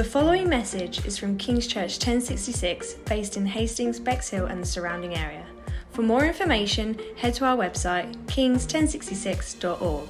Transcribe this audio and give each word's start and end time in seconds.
The 0.00 0.04
following 0.04 0.48
message 0.48 1.04
is 1.04 1.18
from 1.18 1.36
King's 1.36 1.66
Church 1.66 1.98
1066, 1.98 2.94
based 3.04 3.36
in 3.36 3.44
Hastings, 3.44 4.00
Bexhill, 4.00 4.46
and 4.46 4.62
the 4.62 4.66
surrounding 4.66 5.14
area. 5.14 5.44
For 5.90 6.00
more 6.00 6.24
information, 6.24 6.98
head 7.18 7.34
to 7.34 7.44
our 7.44 7.54
website, 7.54 8.16
kings1066.org. 8.24 10.08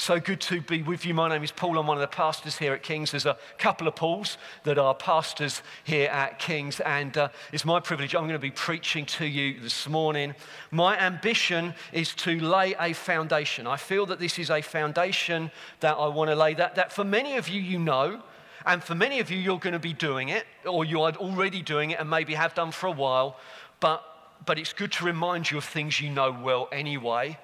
So 0.00 0.18
good 0.18 0.40
to 0.40 0.62
be 0.62 0.80
with 0.80 1.04
you. 1.04 1.12
My 1.12 1.28
name 1.28 1.44
is 1.44 1.52
Paul. 1.52 1.78
I'm 1.78 1.86
one 1.86 1.98
of 1.98 2.00
the 2.00 2.06
pastors 2.06 2.56
here 2.56 2.72
at 2.72 2.82
Kings. 2.82 3.10
There's 3.10 3.26
a 3.26 3.36
couple 3.58 3.86
of 3.86 3.96
Pauls 3.96 4.38
that 4.64 4.78
are 4.78 4.94
pastors 4.94 5.60
here 5.84 6.08
at 6.08 6.38
Kings, 6.38 6.80
and 6.80 7.14
uh, 7.18 7.28
it's 7.52 7.66
my 7.66 7.80
privilege. 7.80 8.14
I'm 8.14 8.22
going 8.22 8.32
to 8.32 8.38
be 8.38 8.50
preaching 8.50 9.04
to 9.04 9.26
you 9.26 9.60
this 9.60 9.86
morning. 9.86 10.34
My 10.70 10.98
ambition 10.98 11.74
is 11.92 12.14
to 12.14 12.40
lay 12.40 12.74
a 12.80 12.94
foundation. 12.94 13.66
I 13.66 13.76
feel 13.76 14.06
that 14.06 14.18
this 14.18 14.38
is 14.38 14.48
a 14.48 14.62
foundation 14.62 15.50
that 15.80 15.98
I 15.98 16.08
want 16.08 16.30
to 16.30 16.34
lay. 16.34 16.54
That, 16.54 16.76
that 16.76 16.94
for 16.94 17.04
many 17.04 17.36
of 17.36 17.50
you, 17.50 17.60
you 17.60 17.78
know, 17.78 18.22
and 18.64 18.82
for 18.82 18.94
many 18.94 19.20
of 19.20 19.30
you, 19.30 19.36
you're 19.36 19.58
going 19.58 19.74
to 19.74 19.78
be 19.78 19.92
doing 19.92 20.30
it, 20.30 20.46
or 20.64 20.86
you 20.86 21.02
are 21.02 21.12
already 21.16 21.60
doing 21.60 21.90
it 21.90 22.00
and 22.00 22.08
maybe 22.08 22.32
have 22.32 22.54
done 22.54 22.70
for 22.70 22.86
a 22.86 22.90
while, 22.90 23.36
but, 23.80 24.02
but 24.46 24.58
it's 24.58 24.72
good 24.72 24.92
to 24.92 25.04
remind 25.04 25.50
you 25.50 25.58
of 25.58 25.64
things 25.64 26.00
you 26.00 26.08
know 26.08 26.34
well 26.42 26.70
anyway. 26.72 27.38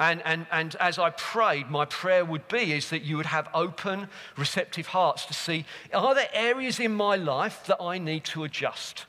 And, 0.00 0.22
and, 0.24 0.46
and 0.52 0.76
as 0.76 0.98
I 0.98 1.10
prayed, 1.10 1.70
my 1.70 1.84
prayer 1.84 2.24
would 2.24 2.46
be 2.46 2.72
is 2.72 2.90
that 2.90 3.02
you 3.02 3.16
would 3.16 3.26
have 3.26 3.48
open, 3.52 4.08
receptive 4.36 4.88
hearts 4.88 5.26
to 5.26 5.34
see 5.34 5.64
are 5.92 6.14
there 6.14 6.28
areas 6.32 6.78
in 6.78 6.94
my 6.94 7.16
life 7.16 7.66
that 7.66 7.82
I 7.82 7.98
need 7.98 8.24
to 8.24 8.44
adjust? 8.44 9.06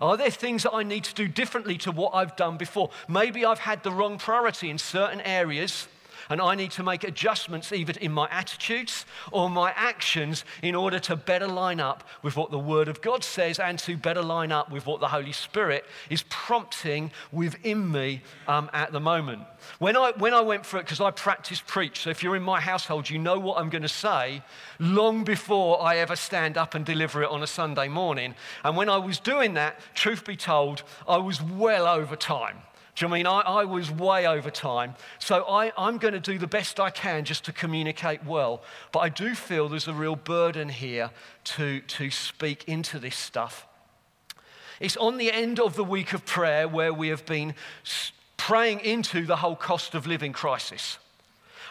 Are 0.00 0.16
there 0.16 0.30
things 0.30 0.62
that 0.62 0.72
I 0.72 0.82
need 0.82 1.04
to 1.04 1.14
do 1.14 1.26
differently 1.26 1.76
to 1.78 1.90
what 1.90 2.14
I've 2.14 2.36
done 2.36 2.56
before? 2.56 2.90
Maybe 3.08 3.44
I've 3.44 3.58
had 3.58 3.82
the 3.82 3.90
wrong 3.90 4.18
priority 4.18 4.70
in 4.70 4.78
certain 4.78 5.20
areas 5.22 5.88
and 6.30 6.40
I 6.40 6.54
need 6.54 6.70
to 6.72 6.84
make 6.84 7.04
adjustments 7.04 7.72
either 7.72 7.92
in 8.00 8.12
my 8.12 8.28
attitudes 8.30 9.04
or 9.32 9.50
my 9.50 9.72
actions 9.76 10.44
in 10.62 10.74
order 10.76 11.00
to 11.00 11.16
better 11.16 11.48
line 11.48 11.80
up 11.80 12.04
with 12.22 12.36
what 12.36 12.52
the 12.52 12.58
Word 12.58 12.88
of 12.88 13.02
God 13.02 13.24
says 13.24 13.58
and 13.58 13.78
to 13.80 13.96
better 13.96 14.22
line 14.22 14.52
up 14.52 14.70
with 14.70 14.86
what 14.86 15.00
the 15.00 15.08
Holy 15.08 15.32
Spirit 15.32 15.84
is 16.08 16.22
prompting 16.28 17.10
within 17.32 17.90
me 17.90 18.22
um, 18.46 18.70
at 18.72 18.92
the 18.92 19.00
moment. 19.00 19.42
When 19.78 19.96
I, 19.96 20.12
when 20.16 20.32
I 20.32 20.40
went 20.40 20.64
for 20.64 20.78
it, 20.78 20.84
because 20.84 21.00
I 21.00 21.10
practice 21.10 21.62
preach, 21.66 22.00
so 22.02 22.10
if 22.10 22.22
you're 22.22 22.36
in 22.36 22.42
my 22.42 22.60
household, 22.60 23.10
you 23.10 23.18
know 23.18 23.38
what 23.38 23.58
I'm 23.58 23.68
going 23.68 23.82
to 23.82 23.88
say 23.88 24.42
long 24.78 25.24
before 25.24 25.82
I 25.82 25.96
ever 25.96 26.16
stand 26.16 26.56
up 26.56 26.74
and 26.74 26.84
deliver 26.84 27.22
it 27.22 27.28
on 27.28 27.42
a 27.42 27.46
Sunday 27.46 27.88
morning. 27.88 28.34
And 28.64 28.76
when 28.76 28.88
I 28.88 28.98
was 28.98 29.18
doing 29.18 29.54
that, 29.54 29.80
truth 29.94 30.24
be 30.24 30.36
told, 30.36 30.82
I 31.08 31.18
was 31.18 31.42
well 31.42 31.86
over 31.86 32.16
time. 32.16 32.58
Do 33.00 33.06
you 33.06 33.14
I 33.14 33.16
mean? 33.16 33.26
I, 33.26 33.40
I 33.40 33.64
was 33.64 33.90
way 33.90 34.26
over 34.26 34.50
time. 34.50 34.94
So 35.18 35.44
I, 35.44 35.72
I'm 35.78 35.96
going 35.96 36.12
to 36.12 36.20
do 36.20 36.36
the 36.36 36.46
best 36.46 36.78
I 36.78 36.90
can 36.90 37.24
just 37.24 37.46
to 37.46 37.52
communicate 37.52 38.26
well. 38.26 38.62
But 38.92 38.98
I 38.98 39.08
do 39.08 39.34
feel 39.34 39.70
there's 39.70 39.88
a 39.88 39.94
real 39.94 40.16
burden 40.16 40.68
here 40.68 41.08
to, 41.44 41.80
to 41.80 42.10
speak 42.10 42.64
into 42.68 42.98
this 42.98 43.16
stuff. 43.16 43.66
It's 44.80 44.98
on 44.98 45.16
the 45.16 45.32
end 45.32 45.58
of 45.58 45.76
the 45.76 45.84
week 45.84 46.12
of 46.12 46.26
prayer 46.26 46.68
where 46.68 46.92
we 46.92 47.08
have 47.08 47.24
been 47.24 47.54
praying 48.36 48.80
into 48.80 49.24
the 49.24 49.36
whole 49.36 49.56
cost 49.56 49.94
of 49.94 50.06
living 50.06 50.34
crisis. 50.34 50.98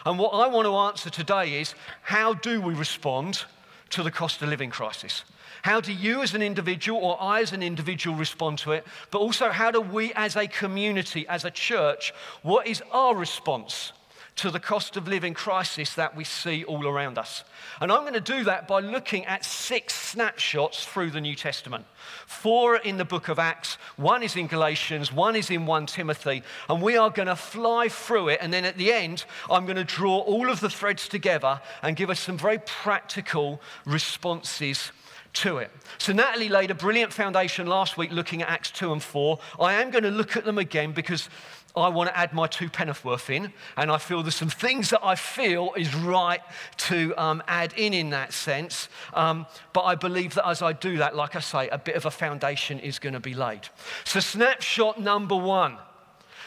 And 0.04 0.18
what 0.18 0.30
I 0.30 0.48
want 0.48 0.66
to 0.66 0.74
answer 0.74 1.10
today 1.10 1.60
is 1.60 1.76
how 2.02 2.34
do 2.34 2.60
we 2.60 2.74
respond 2.74 3.44
to 3.90 4.02
the 4.02 4.10
cost 4.10 4.42
of 4.42 4.48
living 4.48 4.70
crisis? 4.70 5.24
How 5.62 5.80
do 5.80 5.92
you 5.92 6.22
as 6.22 6.34
an 6.34 6.42
individual 6.42 7.00
or 7.00 7.20
I 7.20 7.40
as 7.42 7.52
an 7.52 7.62
individual 7.62 8.16
respond 8.16 8.58
to 8.60 8.72
it? 8.72 8.86
But 9.10 9.18
also, 9.18 9.50
how 9.50 9.70
do 9.70 9.80
we 9.80 10.12
as 10.14 10.36
a 10.36 10.46
community, 10.46 11.26
as 11.28 11.44
a 11.44 11.50
church, 11.50 12.14
what 12.42 12.66
is 12.66 12.82
our 12.92 13.14
response 13.14 13.92
to 14.36 14.50
the 14.50 14.60
cost 14.60 14.96
of 14.96 15.08
living 15.08 15.34
crisis 15.34 15.94
that 15.94 16.16
we 16.16 16.24
see 16.24 16.64
all 16.64 16.86
around 16.86 17.18
us? 17.18 17.44
And 17.80 17.90
I'm 17.90 18.02
going 18.02 18.14
to 18.14 18.20
do 18.20 18.44
that 18.44 18.68
by 18.68 18.80
looking 18.80 19.24
at 19.26 19.44
six 19.44 19.94
snapshots 19.94 20.84
through 20.84 21.10
the 21.10 21.20
New 21.20 21.34
Testament. 21.34 21.84
Four 22.26 22.76
in 22.76 22.96
the 22.96 23.04
book 23.04 23.28
of 23.28 23.38
Acts, 23.38 23.76
one 23.96 24.22
is 24.22 24.36
in 24.36 24.46
Galatians, 24.46 25.12
one 25.12 25.36
is 25.36 25.50
in 25.50 25.66
1 25.66 25.86
Timothy, 25.86 26.42
and 26.68 26.82
we 26.82 26.96
are 26.96 27.10
going 27.10 27.28
to 27.28 27.36
fly 27.36 27.88
through 27.88 28.28
it. 28.28 28.38
And 28.42 28.52
then 28.52 28.64
at 28.64 28.76
the 28.76 28.92
end, 28.92 29.24
I'm 29.50 29.66
going 29.66 29.76
to 29.76 29.84
draw 29.84 30.18
all 30.18 30.50
of 30.50 30.60
the 30.60 30.70
threads 30.70 31.08
together 31.08 31.60
and 31.82 31.96
give 31.96 32.10
us 32.10 32.20
some 32.20 32.38
very 32.38 32.58
practical 32.58 33.60
responses 33.84 34.92
to 35.32 35.58
it. 35.58 35.70
So, 35.98 36.12
Natalie 36.12 36.48
laid 36.48 36.70
a 36.70 36.74
brilliant 36.74 37.12
foundation 37.12 37.66
last 37.66 37.96
week 37.96 38.10
looking 38.10 38.42
at 38.42 38.48
Acts 38.48 38.70
2 38.72 38.92
and 38.92 39.02
4. 39.02 39.38
I 39.60 39.74
am 39.74 39.90
going 39.90 40.04
to 40.04 40.10
look 40.10 40.36
at 40.36 40.44
them 40.44 40.58
again 40.58 40.92
because 40.92 41.28
I 41.76 41.88
want 41.88 42.10
to 42.10 42.18
add 42.18 42.32
my 42.32 42.46
two 42.46 42.68
penneth 42.68 43.04
worth 43.04 43.30
in, 43.30 43.52
and 43.76 43.90
I 43.90 43.98
feel 43.98 44.22
there's 44.22 44.34
some 44.34 44.48
things 44.48 44.90
that 44.90 45.04
I 45.04 45.14
feel 45.14 45.72
is 45.76 45.94
right 45.94 46.40
to 46.78 47.14
um, 47.16 47.42
add 47.46 47.72
in 47.74 47.94
in 47.94 48.10
that 48.10 48.32
sense. 48.32 48.88
Um, 49.14 49.46
but 49.72 49.82
I 49.82 49.94
believe 49.94 50.34
that 50.34 50.46
as 50.46 50.62
I 50.62 50.72
do 50.72 50.98
that, 50.98 51.14
like 51.14 51.36
I 51.36 51.40
say, 51.40 51.68
a 51.68 51.78
bit 51.78 51.94
of 51.94 52.06
a 52.06 52.10
foundation 52.10 52.80
is 52.80 52.98
going 52.98 53.12
to 53.12 53.20
be 53.20 53.34
laid. 53.34 53.68
So, 54.04 54.20
snapshot 54.20 55.00
number 55.00 55.36
one. 55.36 55.78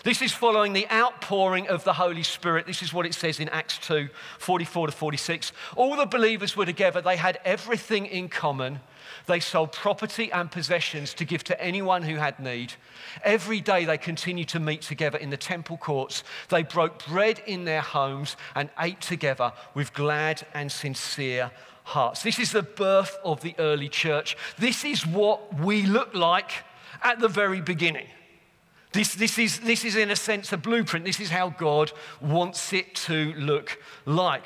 This 0.03 0.21
is 0.21 0.33
following 0.33 0.73
the 0.73 0.89
outpouring 0.91 1.69
of 1.69 1.85
the 1.85 1.93
Holy 1.93 2.23
Spirit. 2.23 2.65
This 2.65 2.81
is 2.81 2.93
what 2.93 3.05
it 3.05 3.13
says 3.13 3.39
in 3.39 3.47
Acts 3.49 3.77
2 3.77 4.09
44 4.37 4.87
to 4.87 4.91
46. 4.91 5.53
All 5.77 5.95
the 5.95 6.05
believers 6.05 6.57
were 6.57 6.65
together, 6.65 7.01
they 7.01 7.15
had 7.15 7.39
everything 7.45 8.05
in 8.05 8.27
common. 8.27 8.81
They 9.27 9.39
sold 9.39 9.71
property 9.71 10.29
and 10.29 10.51
possessions 10.51 11.13
to 11.13 11.25
give 11.25 11.45
to 11.45 11.61
anyone 11.61 12.03
who 12.03 12.15
had 12.15 12.37
need. 12.37 12.73
Every 13.23 13.61
day 13.61 13.85
they 13.85 13.97
continued 13.97 14.49
to 14.49 14.59
meet 14.59 14.81
together 14.81 15.17
in 15.17 15.29
the 15.29 15.37
temple 15.37 15.77
courts. 15.77 16.25
They 16.49 16.63
broke 16.63 17.05
bread 17.05 17.41
in 17.45 17.63
their 17.63 17.81
homes 17.81 18.35
and 18.55 18.69
ate 18.79 18.99
together 18.99 19.53
with 19.73 19.93
glad 19.93 20.45
and 20.53 20.69
sincere 20.69 21.51
hearts. 21.83 22.23
This 22.23 22.39
is 22.39 22.51
the 22.51 22.63
birth 22.63 23.17
of 23.23 23.39
the 23.39 23.55
early 23.57 23.87
church. 23.87 24.35
This 24.57 24.83
is 24.83 25.07
what 25.07 25.61
we 25.61 25.83
look 25.83 26.13
like 26.13 26.51
at 27.01 27.19
the 27.21 27.29
very 27.29 27.61
beginning. 27.61 28.07
This, 28.93 29.15
this, 29.15 29.39
is, 29.39 29.59
this 29.59 29.83
is, 29.83 29.95
in 29.95 30.11
a 30.11 30.15
sense, 30.15 30.53
a 30.53 30.57
blueprint. 30.57 31.03
This 31.03 31.19
is 31.19 31.31
how 31.31 31.49
God 31.49 31.91
wants 32.21 32.73
it 32.73 32.93
to 32.95 33.33
look 33.33 33.79
like. 34.05 34.45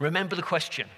Remember 0.00 0.34
the 0.34 0.42
question 0.42 0.88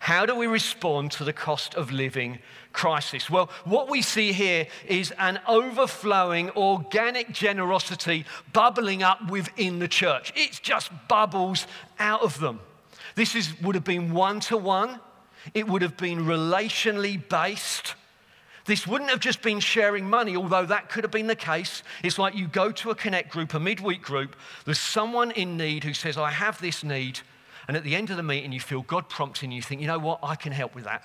How 0.00 0.26
do 0.26 0.36
we 0.36 0.46
respond 0.46 1.10
to 1.12 1.24
the 1.24 1.32
cost 1.32 1.74
of 1.74 1.90
living 1.90 2.38
crisis? 2.72 3.30
Well, 3.30 3.50
what 3.64 3.88
we 3.88 4.02
see 4.02 4.32
here 4.32 4.66
is 4.86 5.10
an 5.18 5.40
overflowing 5.48 6.50
organic 6.50 7.32
generosity 7.32 8.26
bubbling 8.52 9.02
up 9.02 9.30
within 9.30 9.78
the 9.78 9.88
church. 9.88 10.34
It 10.36 10.60
just 10.62 10.90
bubbles 11.08 11.66
out 11.98 12.20
of 12.20 12.38
them. 12.40 12.60
This 13.14 13.34
is, 13.34 13.58
would 13.62 13.74
have 13.74 13.84
been 13.84 14.12
one 14.12 14.40
to 14.40 14.58
one, 14.58 15.00
it 15.54 15.66
would 15.66 15.82
have 15.82 15.96
been 15.96 16.20
relationally 16.20 17.20
based. 17.28 17.94
This 18.64 18.86
wouldn't 18.86 19.10
have 19.10 19.20
just 19.20 19.42
been 19.42 19.60
sharing 19.60 20.08
money, 20.08 20.36
although 20.36 20.66
that 20.66 20.88
could 20.88 21.04
have 21.04 21.10
been 21.10 21.26
the 21.26 21.36
case. 21.36 21.82
It's 22.02 22.18
like 22.18 22.36
you 22.36 22.46
go 22.46 22.70
to 22.70 22.90
a 22.90 22.94
connect 22.94 23.30
group, 23.30 23.54
a 23.54 23.60
midweek 23.60 24.02
group, 24.02 24.36
there's 24.64 24.78
someone 24.78 25.32
in 25.32 25.56
need 25.56 25.84
who 25.84 25.94
says, 25.94 26.16
I 26.16 26.30
have 26.30 26.60
this 26.60 26.84
need. 26.84 27.20
And 27.66 27.76
at 27.76 27.84
the 27.84 27.96
end 27.96 28.10
of 28.10 28.16
the 28.16 28.22
meeting, 28.22 28.52
you 28.52 28.60
feel 28.60 28.82
God 28.82 29.08
prompting 29.08 29.50
you, 29.50 29.62
think, 29.62 29.80
you 29.80 29.86
know 29.86 29.98
what, 29.98 30.20
I 30.22 30.36
can 30.36 30.52
help 30.52 30.74
with 30.74 30.84
that. 30.84 31.04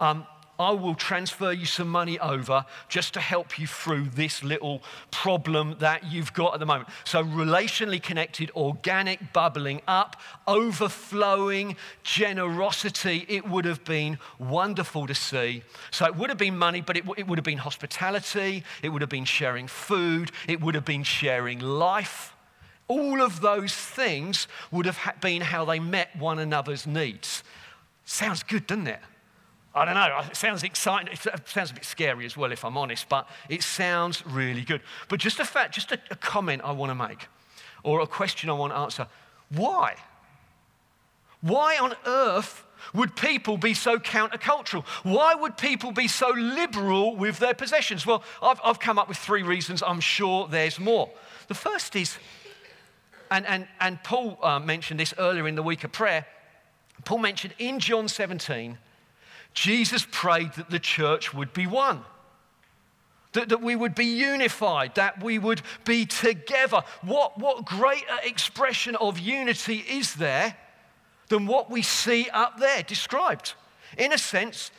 Um, 0.00 0.26
I 0.62 0.70
will 0.70 0.94
transfer 0.94 1.52
you 1.52 1.66
some 1.66 1.88
money 1.88 2.18
over 2.18 2.64
just 2.88 3.14
to 3.14 3.20
help 3.20 3.58
you 3.58 3.66
through 3.66 4.10
this 4.14 4.42
little 4.42 4.82
problem 5.10 5.76
that 5.80 6.10
you've 6.10 6.32
got 6.32 6.54
at 6.54 6.60
the 6.60 6.66
moment. 6.66 6.88
So, 7.04 7.22
relationally 7.24 8.02
connected, 8.02 8.50
organic, 8.54 9.32
bubbling 9.32 9.82
up, 9.88 10.20
overflowing 10.46 11.76
generosity. 12.02 13.26
It 13.28 13.48
would 13.48 13.64
have 13.64 13.84
been 13.84 14.18
wonderful 14.38 15.06
to 15.06 15.14
see. 15.14 15.62
So, 15.90 16.06
it 16.06 16.16
would 16.16 16.30
have 16.30 16.38
been 16.38 16.56
money, 16.56 16.80
but 16.80 16.96
it, 16.96 17.04
it 17.16 17.26
would 17.26 17.38
have 17.38 17.44
been 17.44 17.58
hospitality, 17.58 18.64
it 18.82 18.88
would 18.88 19.02
have 19.02 19.10
been 19.10 19.24
sharing 19.24 19.66
food, 19.66 20.30
it 20.48 20.60
would 20.60 20.74
have 20.74 20.84
been 20.84 21.02
sharing 21.02 21.58
life. 21.58 22.34
All 22.88 23.22
of 23.22 23.40
those 23.40 23.74
things 23.74 24.48
would 24.70 24.86
have 24.86 24.98
been 25.20 25.42
how 25.42 25.64
they 25.64 25.80
met 25.80 26.14
one 26.16 26.38
another's 26.38 26.86
needs. 26.86 27.42
Sounds 28.04 28.42
good, 28.42 28.66
doesn't 28.66 28.88
it? 28.88 29.00
I 29.74 29.84
don't 29.86 29.94
know, 29.94 30.20
it 30.30 30.36
sounds 30.36 30.62
exciting. 30.62 31.12
It 31.12 31.48
sounds 31.48 31.70
a 31.70 31.74
bit 31.74 31.84
scary 31.84 32.26
as 32.26 32.36
well, 32.36 32.52
if 32.52 32.64
I'm 32.64 32.76
honest, 32.76 33.08
but 33.08 33.26
it 33.48 33.62
sounds 33.62 34.24
really 34.26 34.62
good. 34.62 34.82
But 35.08 35.18
just 35.18 35.40
a 35.40 35.44
fact, 35.44 35.74
just 35.74 35.92
a, 35.92 35.98
a 36.10 36.16
comment 36.16 36.62
I 36.62 36.72
want 36.72 36.90
to 36.90 36.94
make, 36.94 37.26
or 37.82 38.00
a 38.00 38.06
question 38.06 38.50
I 38.50 38.52
want 38.52 38.72
to 38.72 38.76
answer 38.76 39.06
why? 39.48 39.96
Why 41.40 41.76
on 41.76 41.94
earth 42.06 42.64
would 42.94 43.16
people 43.16 43.56
be 43.56 43.74
so 43.74 43.98
countercultural? 43.98 44.84
Why 45.02 45.34
would 45.34 45.56
people 45.56 45.92
be 45.92 46.08
so 46.08 46.30
liberal 46.30 47.16
with 47.16 47.38
their 47.38 47.54
possessions? 47.54 48.06
Well, 48.06 48.22
I've, 48.42 48.60
I've 48.64 48.80
come 48.80 48.98
up 48.98 49.08
with 49.08 49.18
three 49.18 49.42
reasons. 49.42 49.82
I'm 49.82 50.00
sure 50.00 50.48
there's 50.48 50.78
more. 50.78 51.10
The 51.48 51.54
first 51.54 51.96
is, 51.96 52.16
and, 53.30 53.46
and, 53.46 53.66
and 53.80 54.02
Paul 54.02 54.38
uh, 54.42 54.58
mentioned 54.58 55.00
this 55.00 55.14
earlier 55.18 55.46
in 55.48 55.54
the 55.54 55.62
week 55.62 55.84
of 55.84 55.92
prayer, 55.92 56.26
Paul 57.04 57.18
mentioned 57.18 57.54
in 57.58 57.78
John 57.78 58.08
17, 58.08 58.78
Jesus 59.54 60.06
prayed 60.10 60.54
that 60.54 60.70
the 60.70 60.78
church 60.78 61.34
would 61.34 61.52
be 61.52 61.66
one. 61.66 62.04
that, 63.32 63.48
that 63.48 63.62
we 63.62 63.74
would 63.74 63.94
be 63.94 64.04
unified, 64.04 64.94
that 64.94 65.22
we 65.22 65.38
would 65.38 65.62
be 65.84 66.04
together. 66.04 66.82
What, 67.02 67.38
what 67.38 67.64
greater 67.64 68.18
expression 68.22 68.96
of 68.96 69.18
unity 69.18 69.84
is 69.88 70.14
there 70.14 70.54
than 71.28 71.46
what 71.46 71.70
we 71.70 71.82
see 71.82 72.28
up 72.30 72.58
there 72.58 72.82
described? 72.82 73.54
In 73.96 74.12
a 74.12 74.18
sense, 74.18 74.70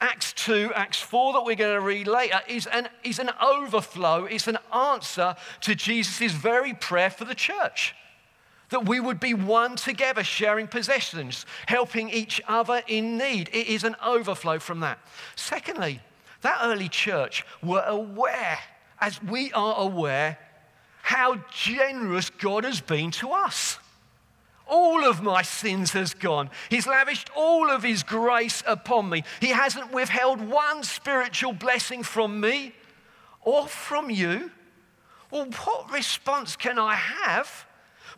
Acts 0.00 0.32
2, 0.32 0.72
Acts 0.74 1.00
4 1.00 1.34
that 1.34 1.44
we're 1.44 1.56
going 1.56 1.74
to 1.74 1.80
read 1.80 2.06
later 2.06 2.40
is 2.48 2.66
an, 2.66 2.88
is 3.04 3.18
an 3.18 3.30
overflow, 3.40 4.24
it's 4.24 4.48
an 4.48 4.58
answer 4.74 5.36
to 5.60 5.74
Jesus' 5.74 6.32
very 6.32 6.72
prayer 6.72 7.10
for 7.10 7.24
the 7.24 7.34
church. 7.34 7.94
That 8.70 8.86
we 8.86 9.00
would 9.00 9.20
be 9.20 9.34
one 9.34 9.76
together, 9.76 10.24
sharing 10.24 10.68
possessions, 10.68 11.44
helping 11.66 12.08
each 12.08 12.40
other 12.46 12.82
in 12.86 13.18
need. 13.18 13.48
It 13.52 13.66
is 13.66 13.84
an 13.84 13.96
overflow 14.04 14.58
from 14.58 14.80
that. 14.80 14.98
Secondly, 15.36 16.00
that 16.42 16.60
early 16.62 16.88
church 16.88 17.44
were 17.62 17.84
aware, 17.86 18.58
as 19.00 19.22
we 19.22 19.52
are 19.52 19.76
aware, 19.76 20.38
how 21.02 21.40
generous 21.50 22.30
God 22.30 22.64
has 22.64 22.80
been 22.80 23.10
to 23.12 23.30
us. 23.32 23.78
All 24.66 25.04
of 25.04 25.20
my 25.20 25.42
sins 25.42 25.90
has 25.92 26.14
gone. 26.14 26.48
He's 26.68 26.86
lavished 26.86 27.28
all 27.34 27.68
of 27.68 27.82
his 27.82 28.04
grace 28.04 28.62
upon 28.64 29.10
me. 29.10 29.24
He 29.40 29.48
hasn't 29.48 29.92
withheld 29.92 30.40
one 30.40 30.84
spiritual 30.84 31.52
blessing 31.52 32.04
from 32.04 32.40
me 32.40 32.72
or 33.40 33.66
from 33.66 34.10
you. 34.10 34.52
Well, 35.32 35.46
what 35.64 35.90
response 35.90 36.54
can 36.54 36.78
I 36.78 36.94
have 36.94 37.66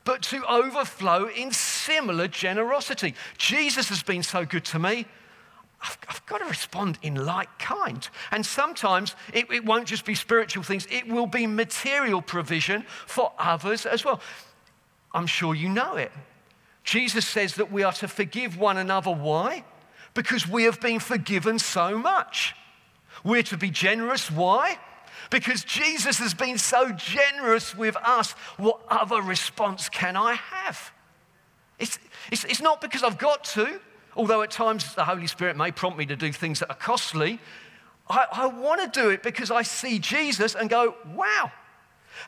but 0.05 0.23
to 0.23 0.45
overflow 0.51 1.29
in 1.29 1.53
similar 1.53 2.29
generosity? 2.29 3.15
Jesus 3.39 3.89
has 3.89 4.03
been 4.03 4.23
so 4.23 4.45
good 4.45 4.65
to 4.67 4.79
me. 4.79 5.07
I've, 5.83 5.99
I've, 6.09 6.27
got 6.27 6.39
to 6.39 6.45
respond 6.45 6.99
in 7.03 7.27
like 7.27 7.59
kind. 7.59 8.09
And 8.31 8.47
sometimes 8.47 9.17
it, 9.35 9.51
it 9.51 9.65
won't 9.65 9.89
just 9.89 10.05
be 10.05 10.15
spiritual 10.15 10.63
things, 10.63 10.87
it 10.91 11.09
will 11.09 11.27
be 11.27 11.47
material 11.47 12.23
provision 12.23 12.85
for 13.07 13.33
others 13.39 13.85
as 13.85 14.05
well. 14.05 14.21
I'm 15.13 15.27
sure 15.27 15.55
you 15.55 15.69
know 15.69 15.97
it. 15.97 16.13
Jesus 16.85 17.27
says 17.27 17.55
that 17.57 17.71
we 17.71 17.83
are 17.83 17.93
to 17.95 18.09
forgive 18.09 18.59
one 18.59 18.79
another. 18.79 19.11
Why? 19.11 19.65
Because 20.15 20.49
we 20.49 20.65
have 20.65 20.81
been 20.81 21.01
forgiven 21.01 21.59
so 21.59 21.99
much. 21.99 22.55
We're 23.25 23.43
to 23.45 23.57
be 23.57 23.71
generous. 23.71 24.31
Why? 24.31 24.79
Because 25.31 25.65
Jesus 25.65 26.19
has 26.19 26.35
been 26.35 26.59
so 26.59 26.91
generous 26.93 27.77
with 27.77 27.97
us. 27.97 28.33
What 28.57 28.81
other 28.89 29.23
response 29.23 29.89
can 29.89 30.17
I 30.17 30.35
have? 30.35 30.93
It's, 31.79 31.99
it's, 32.31 32.45
it's 32.45 32.61
not 32.61 32.81
because 32.81 33.03
I've 33.03 33.19
got 33.19 33.45
to, 33.45 33.81
although 34.17 34.43
at 34.43 34.51
times 34.51 34.95
the 34.95 35.05
Holy 35.05 35.27
Spirit 35.27 35.57
may 35.57 35.73
prompt 35.73 35.99
me 35.99 36.07
to 36.07 36.17
do 36.17 36.33
things 36.33 36.61
that 36.61 36.71
are 36.71 36.77
costly. 36.77 37.41
I, 38.09 38.27
I 38.33 38.47
want 38.47 38.81
to 38.81 39.01
do 39.01 39.11
it 39.11 39.23
because 39.23 39.51
I 39.51 39.63
see 39.63 39.99
Jesus 39.99 40.55
and 40.55 40.69
go, 40.69 40.95
wow. 41.15 41.51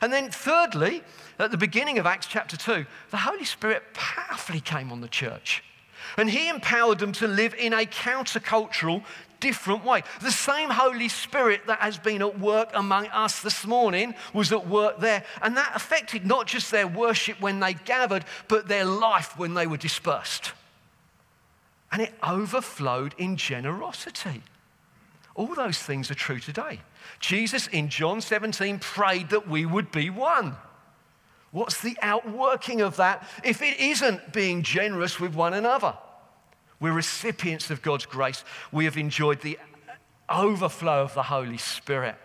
And 0.01 0.11
then, 0.11 0.31
thirdly, 0.31 1.03
at 1.39 1.51
the 1.51 1.57
beginning 1.57 1.99
of 1.99 2.05
Acts 2.05 2.27
chapter 2.27 2.57
2, 2.57 2.85
the 3.11 3.17
Holy 3.17 3.45
Spirit 3.45 3.83
powerfully 3.93 4.59
came 4.59 4.91
on 4.91 5.01
the 5.01 5.07
church. 5.07 5.63
And 6.17 6.29
he 6.29 6.49
empowered 6.49 6.99
them 6.99 7.11
to 7.13 7.27
live 7.27 7.53
in 7.55 7.73
a 7.73 7.85
countercultural, 7.85 9.03
different 9.45 9.85
way. 9.85 10.01
The 10.21 10.31
same 10.31 10.71
Holy 10.71 11.07
Spirit 11.07 11.67
that 11.67 11.77
has 11.79 11.99
been 11.99 12.23
at 12.23 12.39
work 12.39 12.71
among 12.73 13.05
us 13.09 13.43
this 13.43 13.67
morning 13.67 14.15
was 14.33 14.51
at 14.51 14.67
work 14.67 14.99
there. 14.99 15.23
And 15.43 15.55
that 15.55 15.71
affected 15.75 16.25
not 16.25 16.47
just 16.47 16.71
their 16.71 16.87
worship 16.87 17.39
when 17.39 17.59
they 17.59 17.75
gathered, 17.75 18.25
but 18.47 18.67
their 18.67 18.85
life 18.85 19.37
when 19.37 19.53
they 19.53 19.67
were 19.67 19.77
dispersed. 19.77 20.53
And 21.91 22.01
it 22.01 22.11
overflowed 22.23 23.13
in 23.19 23.37
generosity. 23.37 24.41
All 25.35 25.53
those 25.53 25.77
things 25.77 26.09
are 26.09 26.15
true 26.15 26.39
today. 26.39 26.79
Jesus 27.19 27.67
in 27.67 27.89
John 27.89 28.21
17 28.21 28.79
prayed 28.79 29.29
that 29.29 29.47
we 29.47 29.67
would 29.67 29.91
be 29.91 30.09
one. 30.09 30.55
What's 31.51 31.81
the 31.81 31.95
outworking 32.01 32.81
of 32.81 32.95
that 32.95 33.29
if 33.43 33.61
it 33.61 33.79
isn't 33.79 34.33
being 34.33 34.63
generous 34.63 35.19
with 35.19 35.35
one 35.35 35.53
another? 35.53 35.93
We're 36.79 36.93
recipients 36.93 37.69
of 37.69 37.81
God's 37.81 38.05
grace. 38.05 38.43
We 38.71 38.85
have 38.85 38.97
enjoyed 38.97 39.41
the 39.41 39.57
overflow 40.29 41.03
of 41.03 41.13
the 41.13 41.23
Holy 41.23 41.57
Spirit. 41.57 42.15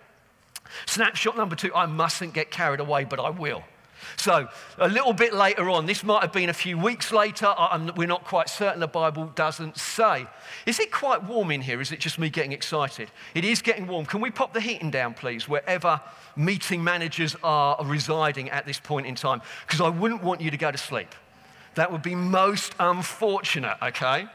Snapshot 0.86 1.36
number 1.36 1.56
two 1.56 1.74
I 1.74 1.86
mustn't 1.86 2.34
get 2.34 2.50
carried 2.50 2.80
away, 2.80 3.04
but 3.04 3.20
I 3.20 3.30
will. 3.30 3.62
So, 4.16 4.48
a 4.78 4.88
little 4.88 5.12
bit 5.12 5.34
later 5.34 5.68
on, 5.68 5.86
this 5.86 6.02
might 6.02 6.22
have 6.22 6.32
been 6.32 6.48
a 6.48 6.54
few 6.54 6.78
weeks 6.78 7.12
later, 7.12 7.46
I'm, 7.56 7.94
we're 7.96 8.08
not 8.08 8.24
quite 8.24 8.48
certain, 8.48 8.80
the 8.80 8.86
Bible 8.86 9.26
doesn't 9.34 9.76
say. 9.76 10.26
Is 10.66 10.80
it 10.80 10.90
quite 10.90 11.22
warm 11.24 11.50
in 11.50 11.60
here? 11.60 11.80
Is 11.80 11.92
it 11.92 12.00
just 12.00 12.18
me 12.18 12.30
getting 12.30 12.52
excited? 12.52 13.10
It 13.34 13.44
is 13.44 13.60
getting 13.60 13.86
warm. 13.86 14.06
Can 14.06 14.20
we 14.20 14.30
pop 14.30 14.54
the 14.54 14.60
heating 14.60 14.90
down, 14.90 15.14
please, 15.14 15.48
wherever 15.48 16.00
meeting 16.34 16.82
managers 16.82 17.36
are 17.42 17.76
residing 17.84 18.50
at 18.50 18.66
this 18.66 18.80
point 18.80 19.06
in 19.06 19.14
time? 19.14 19.42
Because 19.66 19.80
I 19.80 19.88
wouldn't 19.88 20.22
want 20.22 20.40
you 20.40 20.50
to 20.50 20.56
go 20.56 20.70
to 20.70 20.78
sleep. 20.78 21.14
That 21.74 21.92
would 21.92 22.02
be 22.02 22.14
most 22.14 22.74
unfortunate, 22.80 23.76
okay? 23.82 24.26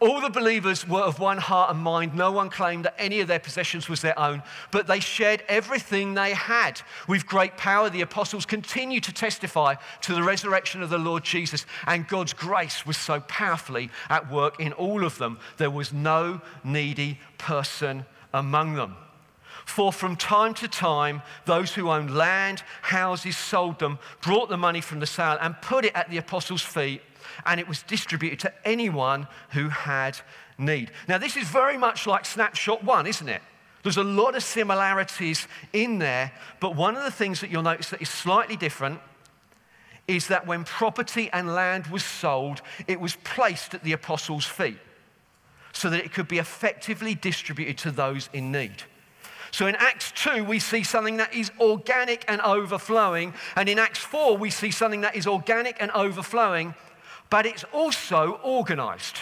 All 0.00 0.20
the 0.20 0.30
believers 0.30 0.86
were 0.86 1.00
of 1.00 1.18
one 1.18 1.38
heart 1.38 1.70
and 1.70 1.80
mind. 1.80 2.14
No 2.14 2.30
one 2.30 2.50
claimed 2.50 2.84
that 2.84 2.94
any 2.98 3.20
of 3.20 3.28
their 3.28 3.38
possessions 3.38 3.88
was 3.88 4.02
their 4.02 4.18
own, 4.18 4.42
but 4.70 4.86
they 4.86 5.00
shared 5.00 5.42
everything 5.48 6.14
they 6.14 6.34
had. 6.34 6.80
With 7.06 7.26
great 7.26 7.56
power, 7.56 7.88
the 7.88 8.02
apostles 8.02 8.46
continued 8.46 9.04
to 9.04 9.12
testify 9.12 9.76
to 10.02 10.14
the 10.14 10.22
resurrection 10.22 10.82
of 10.82 10.90
the 10.90 10.98
Lord 10.98 11.24
Jesus, 11.24 11.64
and 11.86 12.06
God's 12.06 12.32
grace 12.32 12.86
was 12.86 12.96
so 12.96 13.20
powerfully 13.20 13.90
at 14.08 14.30
work 14.30 14.60
in 14.60 14.72
all 14.74 15.04
of 15.04 15.18
them. 15.18 15.38
There 15.56 15.70
was 15.70 15.92
no 15.92 16.40
needy 16.62 17.18
person 17.38 18.04
among 18.32 18.74
them. 18.74 18.96
For 19.64 19.92
from 19.92 20.16
time 20.16 20.54
to 20.54 20.68
time, 20.68 21.22
those 21.44 21.74
who 21.74 21.90
owned 21.90 22.14
land, 22.16 22.62
houses, 22.82 23.36
sold 23.36 23.78
them, 23.78 23.98
brought 24.22 24.48
the 24.48 24.56
money 24.56 24.80
from 24.80 25.00
the 25.00 25.06
sale, 25.06 25.36
and 25.40 25.60
put 25.60 25.84
it 25.84 25.94
at 25.94 26.08
the 26.10 26.16
apostles' 26.16 26.62
feet 26.62 27.02
and 27.46 27.60
it 27.60 27.68
was 27.68 27.82
distributed 27.82 28.38
to 28.40 28.52
anyone 28.64 29.26
who 29.50 29.68
had 29.68 30.18
need. 30.58 30.90
Now, 31.06 31.18
this 31.18 31.36
is 31.36 31.48
very 31.48 31.78
much 31.78 32.06
like 32.06 32.24
snapshot 32.24 32.84
one, 32.84 33.06
isn't 33.06 33.28
it? 33.28 33.42
There's 33.82 33.96
a 33.96 34.04
lot 34.04 34.34
of 34.34 34.42
similarities 34.42 35.46
in 35.72 35.98
there, 35.98 36.32
but 36.60 36.74
one 36.74 36.96
of 36.96 37.04
the 37.04 37.10
things 37.10 37.40
that 37.40 37.50
you'll 37.50 37.62
notice 37.62 37.90
that 37.90 38.02
is 38.02 38.08
slightly 38.08 38.56
different 38.56 39.00
is 40.08 40.28
that 40.28 40.46
when 40.46 40.64
property 40.64 41.30
and 41.32 41.54
land 41.54 41.86
was 41.88 42.04
sold, 42.04 42.62
it 42.86 43.00
was 43.00 43.16
placed 43.24 43.74
at 43.74 43.84
the 43.84 43.92
apostles' 43.92 44.46
feet 44.46 44.78
so 45.72 45.90
that 45.90 46.04
it 46.04 46.12
could 46.12 46.26
be 46.26 46.38
effectively 46.38 47.14
distributed 47.14 47.78
to 47.78 47.90
those 47.90 48.28
in 48.32 48.50
need. 48.50 48.82
So 49.50 49.66
in 49.66 49.76
Acts 49.76 50.12
2, 50.12 50.44
we 50.44 50.58
see 50.58 50.82
something 50.82 51.18
that 51.18 51.34
is 51.34 51.50
organic 51.60 52.24
and 52.28 52.40
overflowing. 52.40 53.32
And 53.56 53.68
in 53.68 53.78
Acts 53.78 54.00
4, 54.00 54.36
we 54.36 54.50
see 54.50 54.70
something 54.70 55.02
that 55.02 55.16
is 55.16 55.26
organic 55.26 55.76
and 55.80 55.90
overflowing 55.92 56.74
but 57.30 57.46
it's 57.46 57.64
also 57.72 58.40
organized. 58.42 59.20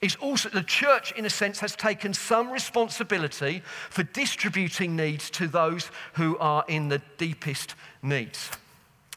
It's 0.00 0.16
also, 0.16 0.48
the 0.48 0.62
church, 0.62 1.12
in 1.12 1.24
a 1.24 1.30
sense, 1.30 1.58
has 1.58 1.74
taken 1.74 2.14
some 2.14 2.52
responsibility 2.52 3.62
for 3.90 4.04
distributing 4.04 4.94
needs 4.94 5.28
to 5.30 5.48
those 5.48 5.90
who 6.14 6.38
are 6.38 6.64
in 6.68 6.88
the 6.88 7.02
deepest 7.16 7.74
needs. 8.00 8.50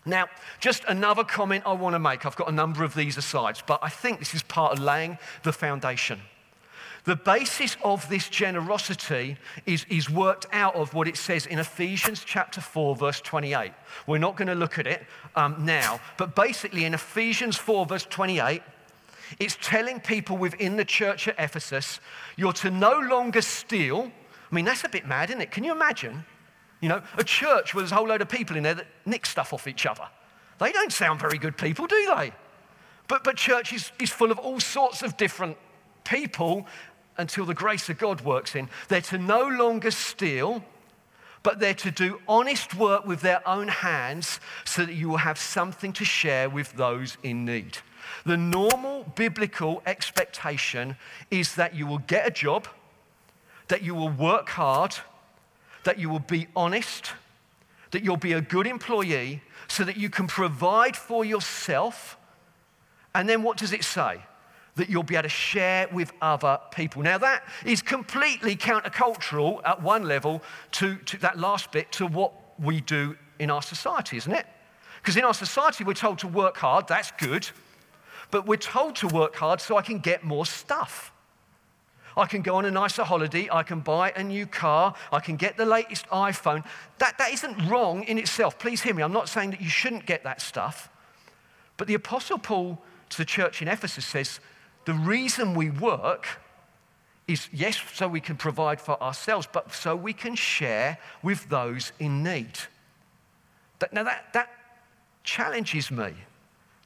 Now, 0.05 0.25
just 0.59 0.83
another 0.85 1.23
comment 1.23 1.63
I 1.67 1.73
want 1.73 1.93
to 1.93 1.99
make. 1.99 2.25
I've 2.25 2.35
got 2.35 2.49
a 2.49 2.51
number 2.51 2.83
of 2.83 2.95
these 2.95 3.17
asides, 3.17 3.61
but 3.65 3.79
I 3.83 3.89
think 3.89 4.17
this 4.17 4.33
is 4.33 4.41
part 4.41 4.73
of 4.73 4.79
laying 4.79 5.19
the 5.43 5.53
foundation. 5.53 6.19
The 7.03 7.15
basis 7.15 7.77
of 7.83 8.07
this 8.09 8.29
generosity 8.29 9.37
is, 9.65 9.85
is 9.89 10.09
worked 10.09 10.45
out 10.51 10.75
of 10.75 10.93
what 10.93 11.07
it 11.07 11.17
says 11.17 11.47
in 11.47 11.57
Ephesians 11.57 12.23
chapter 12.23 12.61
4, 12.61 12.95
verse 12.95 13.19
28. 13.21 13.71
We're 14.05 14.19
not 14.19 14.35
going 14.35 14.49
to 14.49 14.55
look 14.55 14.77
at 14.77 14.85
it 14.85 15.03
um, 15.35 15.65
now, 15.65 15.99
but 16.17 16.35
basically 16.35 16.85
in 16.85 16.93
Ephesians 16.93 17.57
4, 17.57 17.87
verse 17.87 18.05
28, 18.09 18.61
it's 19.39 19.57
telling 19.61 19.99
people 19.99 20.37
within 20.37 20.75
the 20.75 20.85
church 20.85 21.27
at 21.27 21.35
Ephesus, 21.39 21.99
you're 22.35 22.53
to 22.53 22.69
no 22.69 22.99
longer 22.99 23.41
steal. 23.41 24.11
I 24.51 24.55
mean, 24.55 24.65
that's 24.65 24.83
a 24.83 24.89
bit 24.89 25.07
mad, 25.07 25.29
isn't 25.31 25.41
it? 25.41 25.51
Can 25.51 25.63
you 25.63 25.71
imagine? 25.71 26.23
You 26.81 26.89
know, 26.89 27.01
a 27.17 27.23
church 27.23 27.73
where 27.73 27.81
there's 27.81 27.91
a 27.91 27.95
whole 27.95 28.07
load 28.07 28.21
of 28.21 28.29
people 28.29 28.57
in 28.57 28.63
there 28.63 28.75
that 28.75 28.87
nick 29.05 29.25
stuff 29.25 29.53
off 29.53 29.67
each 29.67 29.87
other. 29.87 30.07
They 30.59 30.71
don't 30.71 30.91
sound 30.93 31.19
very 31.19 31.39
good 31.39 31.57
people, 31.57 31.87
do 31.87 32.13
they? 32.15 32.31
But, 33.07 33.23
but 33.23 33.37
church 33.37 33.73
is, 33.73 33.91
is 33.99 34.11
full 34.11 34.31
of 34.31 34.37
all 34.37 34.59
sorts 34.59 35.01
of 35.01 35.17
different 35.17 35.57
people 36.03 36.65
until 37.17 37.45
the 37.45 37.53
grace 37.53 37.89
of 37.89 37.97
God 37.97 38.21
works 38.21 38.55
in. 38.55 38.69
They're 38.87 39.01
to 39.01 39.17
no 39.17 39.47
longer 39.47 39.91
steal, 39.91 40.63
but 41.43 41.59
they're 41.59 41.73
to 41.73 41.91
do 41.91 42.21
honest 42.27 42.75
work 42.75 43.05
with 43.05 43.21
their 43.21 43.47
own 43.47 43.67
hands 43.67 44.39
so 44.63 44.85
that 44.85 44.93
you 44.93 45.09
will 45.09 45.17
have 45.17 45.37
something 45.37 45.93
to 45.93 46.05
share 46.05 46.49
with 46.49 46.73
those 46.73 47.17
in 47.23 47.45
need. 47.45 47.77
The 48.25 48.37
normal 48.37 49.03
biblical 49.15 49.81
expectation 49.85 50.97
is 51.29 51.55
that 51.55 51.75
you 51.75 51.87
will 51.87 51.99
get 51.99 52.27
a 52.27 52.31
job, 52.31 52.67
that 53.67 53.81
you 53.81 53.95
will 53.95 54.09
work 54.09 54.49
hard, 54.49 54.95
that 55.83 55.97
you 55.97 56.09
will 56.09 56.19
be 56.19 56.47
honest, 56.55 57.13
that 57.91 58.03
you'll 58.03 58.17
be 58.17 58.33
a 58.33 58.41
good 58.41 58.67
employee 58.67 59.41
so 59.67 59.83
that 59.83 59.97
you 59.97 60.09
can 60.09 60.27
provide 60.27 60.95
for 60.95 61.25
yourself. 61.25 62.17
And 63.13 63.27
then 63.27 63.43
what 63.43 63.57
does 63.57 63.73
it 63.73 63.83
say? 63.83 64.21
That 64.75 64.89
you'll 64.89 65.03
be 65.03 65.15
able 65.15 65.23
to 65.23 65.29
share 65.29 65.87
with 65.91 66.13
other 66.21 66.59
people. 66.71 67.01
Now, 67.01 67.17
that 67.17 67.43
is 67.65 67.81
completely 67.81 68.55
countercultural 68.55 69.61
at 69.65 69.81
one 69.81 70.03
level 70.03 70.41
to, 70.73 70.95
to 70.97 71.17
that 71.17 71.39
last 71.39 71.71
bit 71.71 71.91
to 71.93 72.07
what 72.07 72.33
we 72.59 72.81
do 72.81 73.17
in 73.39 73.49
our 73.49 73.61
society, 73.61 74.17
isn't 74.17 74.31
it? 74.31 74.45
Because 75.01 75.17
in 75.17 75.23
our 75.23 75.33
society, 75.33 75.83
we're 75.83 75.93
told 75.93 76.19
to 76.19 76.27
work 76.27 76.57
hard, 76.57 76.87
that's 76.87 77.11
good, 77.11 77.49
but 78.29 78.45
we're 78.45 78.55
told 78.55 78.95
to 78.97 79.07
work 79.07 79.35
hard 79.35 79.59
so 79.59 79.77
I 79.77 79.81
can 79.81 79.99
get 79.99 80.23
more 80.23 80.45
stuff. 80.45 81.11
I 82.15 82.25
can 82.25 82.41
go 82.41 82.55
on 82.57 82.65
a 82.65 82.71
nicer 82.71 83.03
holiday, 83.03 83.49
I 83.51 83.63
can 83.63 83.79
buy 83.79 84.11
a 84.15 84.23
new 84.23 84.45
car, 84.45 84.93
I 85.11 85.19
can 85.19 85.37
get 85.37 85.57
the 85.57 85.65
latest 85.65 86.07
iPhone. 86.09 86.63
That, 86.99 87.17
that 87.17 87.31
isn't 87.33 87.69
wrong 87.69 88.03
in 88.03 88.17
itself. 88.17 88.59
Please 88.59 88.81
hear 88.81 88.93
me. 88.93 89.01
I'm 89.01 89.13
not 89.13 89.29
saying 89.29 89.51
that 89.51 89.61
you 89.61 89.69
shouldn't 89.69 90.05
get 90.05 90.23
that 90.23 90.41
stuff. 90.41 90.89
But 91.77 91.87
the 91.87 91.93
Apostle 91.93 92.37
Paul 92.37 92.81
to 93.09 93.17
the 93.17 93.25
church 93.25 93.61
in 93.61 93.67
Ephesus 93.67 94.05
says 94.05 94.39
the 94.85 94.93
reason 94.93 95.53
we 95.53 95.69
work 95.69 96.27
is, 97.27 97.49
yes, 97.51 97.79
so 97.93 98.07
we 98.07 98.19
can 98.19 98.35
provide 98.35 98.81
for 98.81 99.01
ourselves, 99.01 99.47
but 99.51 99.73
so 99.73 99.95
we 99.95 100.13
can 100.13 100.35
share 100.35 100.97
with 101.23 101.47
those 101.49 101.91
in 101.99 102.23
need. 102.23 102.59
That, 103.79 103.93
now, 103.93 104.03
that, 104.03 104.33
that 104.33 104.49
challenges 105.23 105.91
me. 105.91 106.13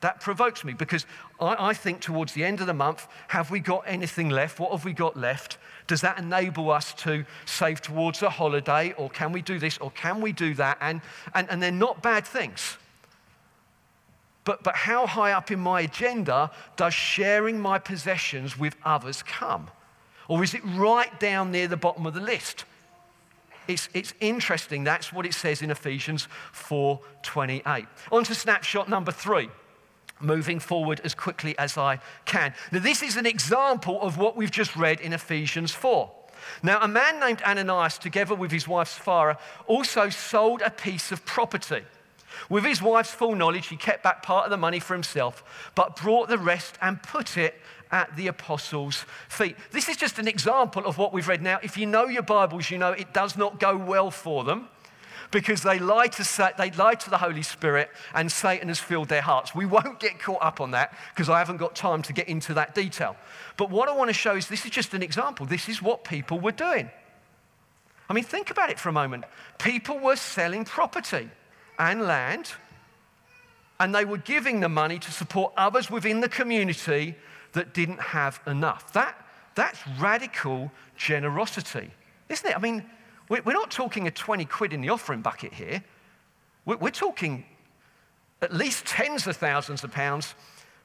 That 0.02 0.20
provokes 0.20 0.64
me 0.64 0.74
because 0.74 1.06
I, 1.40 1.70
I, 1.70 1.74
think 1.74 2.00
towards 2.00 2.34
the 2.34 2.44
end 2.44 2.62
of 2.62 2.68
the 2.68 2.74
month, 2.74 3.08
have 3.30 3.50
we 3.50 3.60
got 3.60 3.84
anything 3.88 4.30
left? 4.30 4.60
What 4.60 4.72
have 4.72 4.86
we 4.86 4.94
got 4.94 5.18
left? 5.18 5.58
Does 5.88 6.02
that 6.02 6.20
enable 6.20 6.70
us 6.70 6.94
to 6.96 7.26
save 7.46 7.82
towards 7.82 8.22
a 8.22 8.30
holiday? 8.30 8.94
Or 8.98 9.10
can 9.10 9.32
we 9.32 9.42
do 9.42 9.58
this? 9.58 9.78
Or 9.80 9.90
can 9.92 10.22
we 10.22 10.32
do 10.32 10.54
that? 10.56 10.78
And, 10.82 11.02
and, 11.34 11.50
and 11.50 11.64
they're 11.64 11.72
not 11.72 12.04
bad 12.04 12.28
things. 12.28 12.78
But, 14.46 14.64
but 14.64 14.76
how 14.76 15.08
high 15.08 15.34
up 15.34 15.52
in 15.52 15.60
my 15.60 15.82
agenda 15.82 16.52
does 16.78 16.94
sharing 16.94 17.60
my 17.60 17.80
possessions 17.80 18.58
with 18.58 18.76
others 18.86 19.24
come? 19.24 19.68
Or 20.28 20.44
is 20.44 20.54
it 20.54 20.62
right 20.64 21.20
down 21.20 21.52
near 21.52 21.68
the 21.68 21.78
bottom 21.78 22.06
of 22.06 22.14
the 22.14 22.22
list? 22.22 22.66
It's, 23.68 23.90
it's 23.94 24.14
interesting. 24.20 24.84
That's 24.84 25.12
what 25.12 25.26
it 25.26 25.34
says 25.34 25.62
in 25.62 25.72
Ephesians 25.72 26.28
4:28. 26.54 27.88
On 28.12 28.24
to 28.24 28.36
snapshot 28.36 28.88
number 28.88 29.12
three. 29.12 29.50
Moving 30.22 30.60
forward 30.60 31.02
as 31.04 31.16
quickly 31.16 31.58
as 31.58 31.78
I 31.78 32.00
can. 32.26 32.54
Now, 32.72 32.80
this 32.80 33.04
is 33.04 33.18
an 33.18 33.26
example 33.26 34.00
of 34.02 34.18
what 34.18 34.38
we've 34.38 34.52
just 34.52 34.76
read 34.76 35.02
in 35.02 35.12
Ephesians 35.12 35.72
4. 35.72 36.10
Now, 36.64 36.80
a 36.82 36.88
man 36.88 37.20
named 37.20 37.42
Ananias, 37.42 37.98
together 37.98 38.34
with 38.34 38.52
his 38.52 38.68
wife 38.68 38.88
Sapphira, 38.88 39.38
also 39.68 40.10
sold 40.10 40.62
a 40.62 40.70
piece 40.70 41.12
of 41.12 41.26
property. 41.26 41.84
With 42.50 42.64
his 42.64 42.82
wife's 42.82 43.12
full 43.12 43.36
knowledge, 43.36 43.68
he 43.68 43.78
kept 43.78 44.04
back 44.04 44.24
part 44.24 44.46
of 44.46 44.52
the 44.52 44.58
money 44.58 44.80
for 44.80 44.94
himself, 44.94 45.44
but 45.76 45.96
brought 45.96 46.30
the 46.30 46.38
rest 46.38 46.78
and 46.82 47.02
put 47.02 47.38
it 47.38 47.56
at 47.92 48.16
the 48.16 48.28
apostles' 48.28 49.06
feet. 49.30 49.56
This 49.72 49.90
is 49.90 49.98
just 49.98 50.20
an 50.20 50.28
example 50.28 50.86
of 50.86 50.98
what 50.98 51.14
we've 51.14 51.28
read. 51.28 51.42
Now, 51.42 51.60
if 51.64 51.78
you 51.78 51.86
know 51.86 52.06
your 52.06 52.24
Bibles, 52.24 52.70
you 52.70 52.78
know 52.78 52.92
it 52.92 53.14
does 53.14 53.38
not 53.38 53.60
go 53.60 53.78
well 53.78 54.12
for 54.12 54.44
them 54.44 54.70
because 55.32 55.64
they 55.64 55.80
lie 55.80 56.08
to, 56.08 56.54
they 56.58 56.72
lie 56.72 56.96
to 56.96 57.10
the 57.10 57.18
Holy 57.18 57.42
Spirit 57.42 57.90
and 58.14 58.32
Satan 58.32 58.68
has 58.68 58.80
filled 58.80 59.10
their 59.10 59.22
hearts. 59.22 59.56
We 59.56 59.66
won't 59.66 60.00
get 60.00 60.20
caught 60.20 60.42
up 60.42 60.62
on 60.62 60.72
that 60.72 60.94
because 61.14 61.30
I 61.30 61.40
haven't 61.40 61.58
got 61.58 61.76
time 61.76 62.02
to 62.04 62.14
get 62.14 62.28
into 62.28 62.54
that 62.56 62.76
detail. 62.76 63.16
But 63.58 63.70
what 63.70 63.90
I 63.90 63.96
want 63.96 64.10
to 64.10 64.14
show 64.14 64.36
is 64.36 64.48
this 64.48 64.66
is 64.66 64.72
just 64.72 64.94
an 64.94 65.04
example. 65.04 65.46
This 65.46 65.70
is 65.70 65.82
what 65.82 66.04
people 66.04 66.40
were 66.40 66.52
doing. 66.52 66.90
I 68.10 68.14
mean, 68.14 68.24
think 68.24 68.52
about 68.52 68.70
it 68.70 68.80
for 68.80 68.90
a 68.90 68.94
moment. 68.94 69.26
People 69.58 70.00
were 70.00 70.16
selling 70.16 70.64
property 70.64 71.30
and 71.80 72.02
land, 72.02 72.52
and 73.80 73.94
they 73.94 74.06
were 74.06 74.18
giving 74.18 74.60
the 74.60 74.70
money 74.70 75.00
to 75.00 75.12
support 75.12 75.54
others 75.58 75.90
within 75.90 76.22
the 76.22 76.30
community 76.30 77.16
that 77.54 77.74
didn't 77.74 78.00
have 78.00 78.40
enough. 78.48 78.94
That, 78.94 79.16
that's 79.56 79.80
radical 80.00 80.72
generosity, 80.98 81.92
isn't 82.30 82.50
it? 82.50 82.56
I 82.56 82.60
mean, 82.60 82.84
we're 83.30 83.54
not 83.54 83.72
talking 83.72 84.08
a 84.08 84.12
20 84.12 84.46
quid 84.46 84.74
in 84.74 84.82
the 84.82 84.90
offering 84.90 85.22
bucket 85.22 85.54
here. 85.54 85.84
We're 86.66 86.90
talking 86.90 87.46
at 88.42 88.54
least 88.54 88.86
tens 88.86 89.28
of 89.28 89.38
thousands 89.38 89.84
of 89.84 89.92
pounds, 89.92 90.36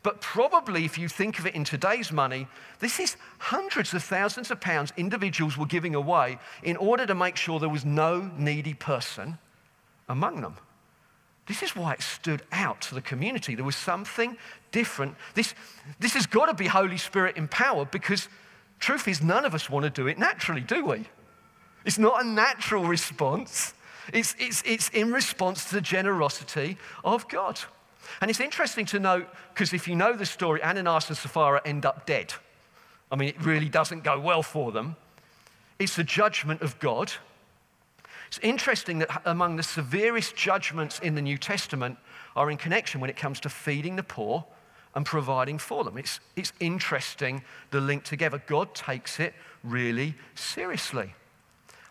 but 0.03 0.21
probably 0.21 0.85
if 0.85 0.97
you 0.99 1.09
think 1.09 1.39
of 1.39 1.47
it 1.47 1.55
in 1.55 1.65
today's 1.65 2.11
money, 2.11 2.47
this 2.79 2.99
is 2.99 3.17
hundreds 3.39 3.93
of 3.93 4.03
thousands 4.03 4.51
of 4.51 4.61
pounds 4.61 4.93
individuals 4.97 5.59
were 5.59 5.67
giving 5.67 5.95
away 5.95 6.39
in 6.63 6.77
order 6.77 7.07
to 7.07 7.15
make 7.15 7.37
sure 7.37 7.61
there 7.61 7.69
was 7.69 7.85
no 7.85 8.31
needy 8.37 8.75
person 8.75 9.39
among 10.09 10.41
them. 10.41 10.57
This 11.51 11.65
is 11.65 11.75
why 11.75 11.95
it 11.95 12.01
stood 12.01 12.43
out 12.53 12.81
to 12.83 12.95
the 12.95 13.01
community. 13.01 13.57
There 13.57 13.65
was 13.65 13.75
something 13.75 14.37
different. 14.71 15.17
This, 15.35 15.53
this 15.99 16.15
has 16.15 16.25
got 16.25 16.47
to 16.47 16.55
be 16.55 16.69
Holy 16.69 16.97
Spirit 16.97 17.37
empowered 17.37 17.91
because 17.91 18.29
truth 18.79 19.09
is, 19.09 19.21
none 19.21 19.45
of 19.45 19.53
us 19.53 19.69
want 19.69 19.83
to 19.83 19.91
do 19.91 20.07
it 20.07 20.17
naturally, 20.17 20.61
do 20.61 20.85
we? 20.85 21.07
It's 21.85 21.99
not 21.99 22.25
a 22.25 22.29
natural 22.29 22.85
response, 22.85 23.75
it's, 24.13 24.37
it's, 24.39 24.63
it's 24.65 24.91
in 24.91 25.13
response 25.13 25.65
to 25.65 25.75
the 25.75 25.81
generosity 25.81 26.79
of 27.03 27.27
God. 27.27 27.59
And 28.21 28.31
it's 28.31 28.39
interesting 28.39 28.87
to 28.87 29.01
note 29.01 29.27
because 29.53 29.73
if 29.73 29.89
you 29.89 29.97
know 29.97 30.13
the 30.13 30.27
story, 30.27 30.63
Ananias 30.63 31.09
and 31.09 31.19
Sapphira 31.19 31.63
end 31.65 31.85
up 31.85 32.07
dead. 32.07 32.33
I 33.11 33.17
mean, 33.17 33.31
it 33.31 33.45
really 33.45 33.69
doesn't 33.69 34.05
go 34.05 34.21
well 34.21 34.45
for 34.45 34.71
them. 34.71 34.95
It's 35.81 35.97
the 35.97 36.05
judgment 36.05 36.63
of 36.63 36.79
God. 36.79 37.11
It's 38.31 38.39
interesting 38.45 39.01
that 39.01 39.23
among 39.25 39.57
the 39.57 39.65
severest 39.65 40.37
judgments 40.37 41.01
in 41.01 41.17
the 41.17 41.21
New 41.21 41.37
Testament 41.37 41.99
are 42.37 42.49
in 42.49 42.59
connection 42.59 43.01
when 43.01 43.11
it 43.11 43.17
comes 43.17 43.41
to 43.41 43.49
feeding 43.49 43.97
the 43.97 44.05
poor 44.05 44.45
and 44.95 45.05
providing 45.05 45.59
for 45.59 45.83
them. 45.83 45.99
It's, 45.99 46.21
it's 46.37 46.53
interesting 46.61 47.43
the 47.73 47.81
link 47.81 48.05
together. 48.05 48.41
God 48.47 48.73
takes 48.73 49.19
it 49.19 49.35
really 49.65 50.15
seriously. 50.37 51.13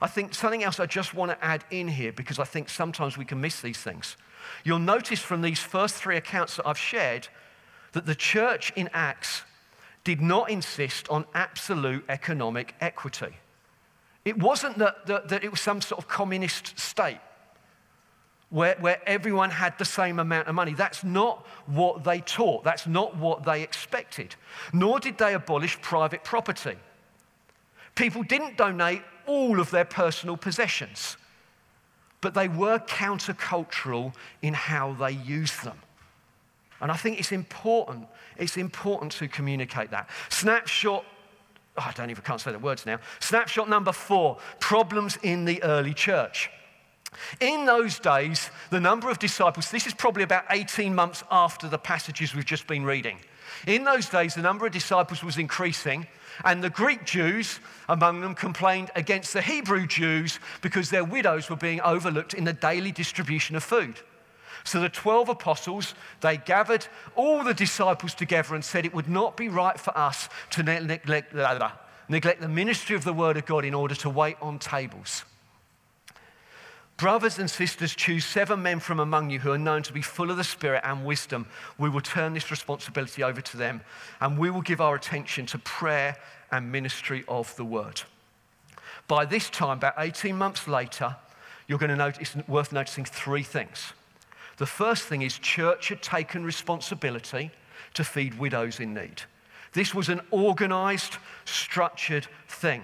I 0.01 0.07
think 0.07 0.33
something 0.33 0.63
else 0.63 0.79
I 0.79 0.85
just 0.85 1.13
want 1.13 1.29
to 1.29 1.43
add 1.43 1.65
in 1.71 1.89
here 1.89 2.13
because 2.13 2.39
I 2.39 2.45
think 2.45 2.69
sometimes 2.69 3.17
we 3.17 3.25
can 3.25 3.41
miss 3.41 3.59
these 3.59 3.79
things. 3.79 4.15
You'll 4.63 4.79
notice 4.79 5.19
from 5.19 5.41
these 5.41 5.59
first 5.59 5.95
three 5.95 6.15
accounts 6.15 6.55
that 6.55 6.65
I've 6.65 6.77
shared 6.77 7.27
that 7.91 8.05
the 8.05 8.15
church 8.15 8.71
in 8.77 8.89
Acts 8.93 9.43
did 10.05 10.21
not 10.21 10.49
insist 10.49 11.09
on 11.09 11.25
absolute 11.33 12.05
economic 12.07 12.75
equity. 12.79 13.35
It 14.29 14.37
wasn't 14.37 14.77
that, 14.77 15.07
that, 15.07 15.27
that, 15.29 15.43
it 15.43 15.49
was 15.49 15.59
some 15.59 15.81
sort 15.81 15.97
of 15.97 16.07
communist 16.07 16.77
state 16.77 17.17
where, 18.51 18.75
where 18.79 19.01
everyone 19.09 19.49
had 19.49 19.75
the 19.79 19.85
same 19.85 20.19
amount 20.19 20.47
of 20.47 20.53
money. 20.53 20.75
That's 20.75 21.03
not 21.03 21.47
what 21.65 22.03
they 22.03 22.21
taught, 22.21 22.63
that's 22.63 22.85
not 22.85 23.17
what 23.17 23.43
they 23.43 23.63
expected. 23.63 24.35
Nor 24.71 24.99
did 24.99 25.17
they 25.17 25.33
abolish 25.33 25.81
private 25.81 26.23
property. 26.23 26.75
People 27.95 28.21
didn't 28.21 28.55
donate 28.55 29.01
all 29.25 29.59
of 29.59 29.71
their 29.71 29.83
personal 29.83 30.37
possessions, 30.37 31.17
but 32.21 32.35
they 32.35 32.47
were 32.47 32.77
countercultural 32.77 34.13
in 34.43 34.53
how 34.53 34.93
they 34.93 35.13
used 35.13 35.63
them. 35.63 35.79
And 36.81 36.91
I 36.91 36.97
think 36.97 37.17
it's 37.17 37.31
important, 37.31 38.05
it's 38.37 38.57
important 38.57 39.11
to 39.13 39.27
communicate 39.27 39.89
that. 39.89 40.07
Snapshot 40.29 41.03
oh, 41.77 41.85
I 41.87 41.91
don't 41.93 42.09
even 42.09 42.23
can't 42.23 42.41
say 42.41 42.51
the 42.51 42.59
words 42.59 42.85
now. 42.85 42.99
Snapshot 43.19 43.69
number 43.69 43.91
four 43.91 44.37
problems 44.59 45.17
in 45.23 45.45
the 45.45 45.61
early 45.63 45.93
church. 45.93 46.49
In 47.39 47.65
those 47.65 47.99
days, 47.99 48.51
the 48.69 48.79
number 48.79 49.09
of 49.09 49.19
disciples, 49.19 49.71
this 49.71 49.87
is 49.87 49.93
probably 49.93 50.23
about 50.23 50.45
18 50.49 50.93
months 50.93 51.23
after 51.31 51.67
the 51.67 51.77
passages 51.77 52.35
we've 52.35 52.45
just 52.45 52.67
been 52.67 52.83
reading. 52.83 53.17
In 53.65 53.83
those 53.83 54.07
days, 54.09 54.35
the 54.35 54.41
number 54.41 54.65
of 54.65 54.71
disciples 54.71 55.23
was 55.23 55.37
increasing, 55.37 56.07
and 56.45 56.63
the 56.63 56.69
Greek 56.69 57.05
Jews 57.05 57.59
among 57.87 58.21
them 58.21 58.35
complained 58.35 58.91
against 58.95 59.33
the 59.33 59.41
Hebrew 59.41 59.87
Jews 59.87 60.39
because 60.61 60.89
their 60.89 61.03
widows 61.03 61.49
were 61.49 61.55
being 61.55 61.81
overlooked 61.81 62.33
in 62.33 62.43
the 62.43 62.53
daily 62.53 62.91
distribution 62.91 63.55
of 63.55 63.63
food. 63.63 63.99
So 64.63 64.79
the 64.79 64.89
12 64.89 65.29
apostles, 65.29 65.93
they 66.21 66.37
gathered 66.37 66.87
all 67.15 67.43
the 67.43 67.53
disciples 67.53 68.13
together 68.13 68.55
and 68.55 68.63
said 68.63 68.85
it 68.85 68.93
would 68.93 69.09
not 69.09 69.37
be 69.37 69.49
right 69.49 69.79
for 69.79 69.97
us 69.97 70.29
to 70.51 70.63
neglect, 70.63 71.33
neglect 72.09 72.41
the 72.41 72.47
ministry 72.47 72.95
of 72.95 73.03
the 73.03 73.13
word 73.13 73.37
of 73.37 73.45
God 73.45 73.65
in 73.65 73.73
order 73.73 73.95
to 73.95 74.09
wait 74.09 74.37
on 74.41 74.59
tables. 74.59 75.23
Brothers 76.97 77.39
and 77.39 77.49
sisters, 77.49 77.95
choose 77.95 78.25
seven 78.25 78.61
men 78.61 78.81
from 78.81 78.99
among 78.99 79.29
you 79.29 79.39
who 79.39 79.53
are 79.53 79.57
known 79.57 79.83
to 79.83 79.93
be 79.93 80.01
full 80.01 80.29
of 80.29 80.35
the 80.35 80.43
Spirit 80.43 80.81
and 80.83 81.05
wisdom. 81.05 81.47
We 81.77 81.89
will 81.89 82.01
turn 82.01 82.33
this 82.33 82.51
responsibility 82.51 83.23
over 83.23 83.39
to 83.39 83.57
them 83.57 83.81
and 84.19 84.37
we 84.37 84.49
will 84.49 84.61
give 84.61 84.81
our 84.81 84.95
attention 84.95 85.45
to 85.47 85.59
prayer 85.59 86.17
and 86.51 86.73
ministry 86.73 87.23
of 87.29 87.55
the 87.55 87.63
word. 87.63 88.01
By 89.07 89.23
this 89.23 89.49
time, 89.49 89.77
about 89.77 89.93
18 89.97 90.37
months 90.37 90.67
later, 90.67 91.15
you're 91.67 91.79
going 91.79 91.89
to 91.89 91.95
notice, 91.95 92.35
it's 92.35 92.47
worth 92.49 92.73
noticing 92.73 93.05
three 93.05 93.43
things. 93.43 93.93
The 94.59 94.65
first 94.65 95.05
thing 95.05 95.21
is, 95.21 95.39
church 95.39 95.87
had 95.87 96.01
taken 96.01 96.43
responsibility 96.43 97.49
to 97.93 98.03
feed 98.03 98.37
widows 98.37 98.81
in 98.81 98.93
need. 98.93 99.21
This 99.71 99.95
was 99.95 100.09
an 100.09 100.19
organized, 100.31 101.15
structured 101.45 102.27
thing. 102.49 102.83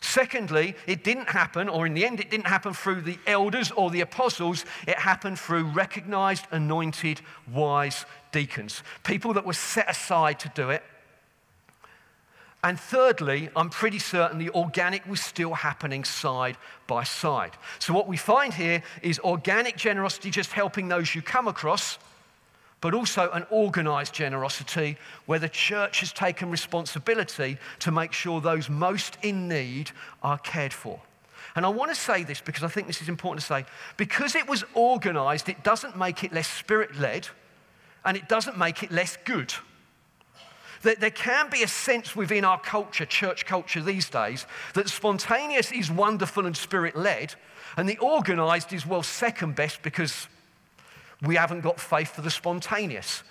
Secondly, 0.00 0.76
it 0.86 1.02
didn't 1.02 1.30
happen, 1.30 1.68
or 1.68 1.84
in 1.84 1.94
the 1.94 2.06
end, 2.06 2.20
it 2.20 2.30
didn't 2.30 2.46
happen 2.46 2.74
through 2.74 3.00
the 3.00 3.18
elders 3.26 3.72
or 3.72 3.90
the 3.90 4.02
apostles. 4.02 4.64
It 4.86 4.96
happened 4.96 5.36
through 5.36 5.64
recognized, 5.64 6.46
anointed, 6.52 7.20
wise 7.52 8.06
deacons. 8.30 8.84
People 9.02 9.32
that 9.32 9.44
were 9.44 9.52
set 9.52 9.90
aside 9.90 10.38
to 10.40 10.48
do 10.54 10.70
it. 10.70 10.84
And 12.64 12.80
thirdly, 12.80 13.50
I'm 13.54 13.68
pretty 13.68 13.98
certain 13.98 14.38
the 14.38 14.48
organic 14.48 15.06
was 15.06 15.20
still 15.20 15.52
happening 15.52 16.02
side 16.02 16.56
by 16.86 17.04
side. 17.04 17.52
So, 17.78 17.92
what 17.92 18.08
we 18.08 18.16
find 18.16 18.54
here 18.54 18.82
is 19.02 19.18
organic 19.18 19.76
generosity 19.76 20.30
just 20.30 20.50
helping 20.50 20.88
those 20.88 21.14
you 21.14 21.20
come 21.20 21.46
across, 21.46 21.98
but 22.80 22.94
also 22.94 23.30
an 23.32 23.44
organized 23.50 24.14
generosity 24.14 24.96
where 25.26 25.38
the 25.38 25.48
church 25.50 26.00
has 26.00 26.10
taken 26.10 26.50
responsibility 26.50 27.58
to 27.80 27.90
make 27.90 28.14
sure 28.14 28.40
those 28.40 28.70
most 28.70 29.18
in 29.20 29.46
need 29.46 29.90
are 30.22 30.38
cared 30.38 30.72
for. 30.72 30.98
And 31.56 31.66
I 31.66 31.68
want 31.68 31.90
to 31.90 31.94
say 31.94 32.24
this 32.24 32.40
because 32.40 32.64
I 32.64 32.68
think 32.68 32.86
this 32.86 33.02
is 33.02 33.10
important 33.10 33.42
to 33.42 33.46
say. 33.46 33.66
Because 33.98 34.34
it 34.34 34.48
was 34.48 34.64
organized, 34.72 35.50
it 35.50 35.62
doesn't 35.62 35.98
make 35.98 36.24
it 36.24 36.32
less 36.32 36.48
spirit 36.48 36.98
led 36.98 37.28
and 38.06 38.16
it 38.16 38.26
doesn't 38.26 38.56
make 38.56 38.82
it 38.82 38.90
less 38.90 39.18
good. 39.26 39.52
That 40.84 41.00
there 41.00 41.10
can 41.10 41.50
be 41.50 41.62
a 41.62 41.68
sense 41.68 42.16
within 42.16 42.44
our 42.44 42.58
culture, 42.60 43.04
church 43.04 43.44
culture 43.44 43.82
these 43.82 44.08
days, 44.08 44.46
that 44.74 44.88
spontaneous 44.88 45.72
is 45.72 45.90
wonderful 45.90 46.46
and 46.46 46.56
spirit 46.56 46.96
led, 46.96 47.34
and 47.76 47.88
the 47.88 47.98
organized 47.98 48.72
is, 48.72 48.86
well, 48.86 49.02
second 49.02 49.56
best 49.56 49.82
because 49.82 50.28
we 51.22 51.36
haven't 51.36 51.62
got 51.62 51.80
faith 51.80 52.14
for 52.14 52.22
the 52.22 52.30
spontaneous. 52.30 53.22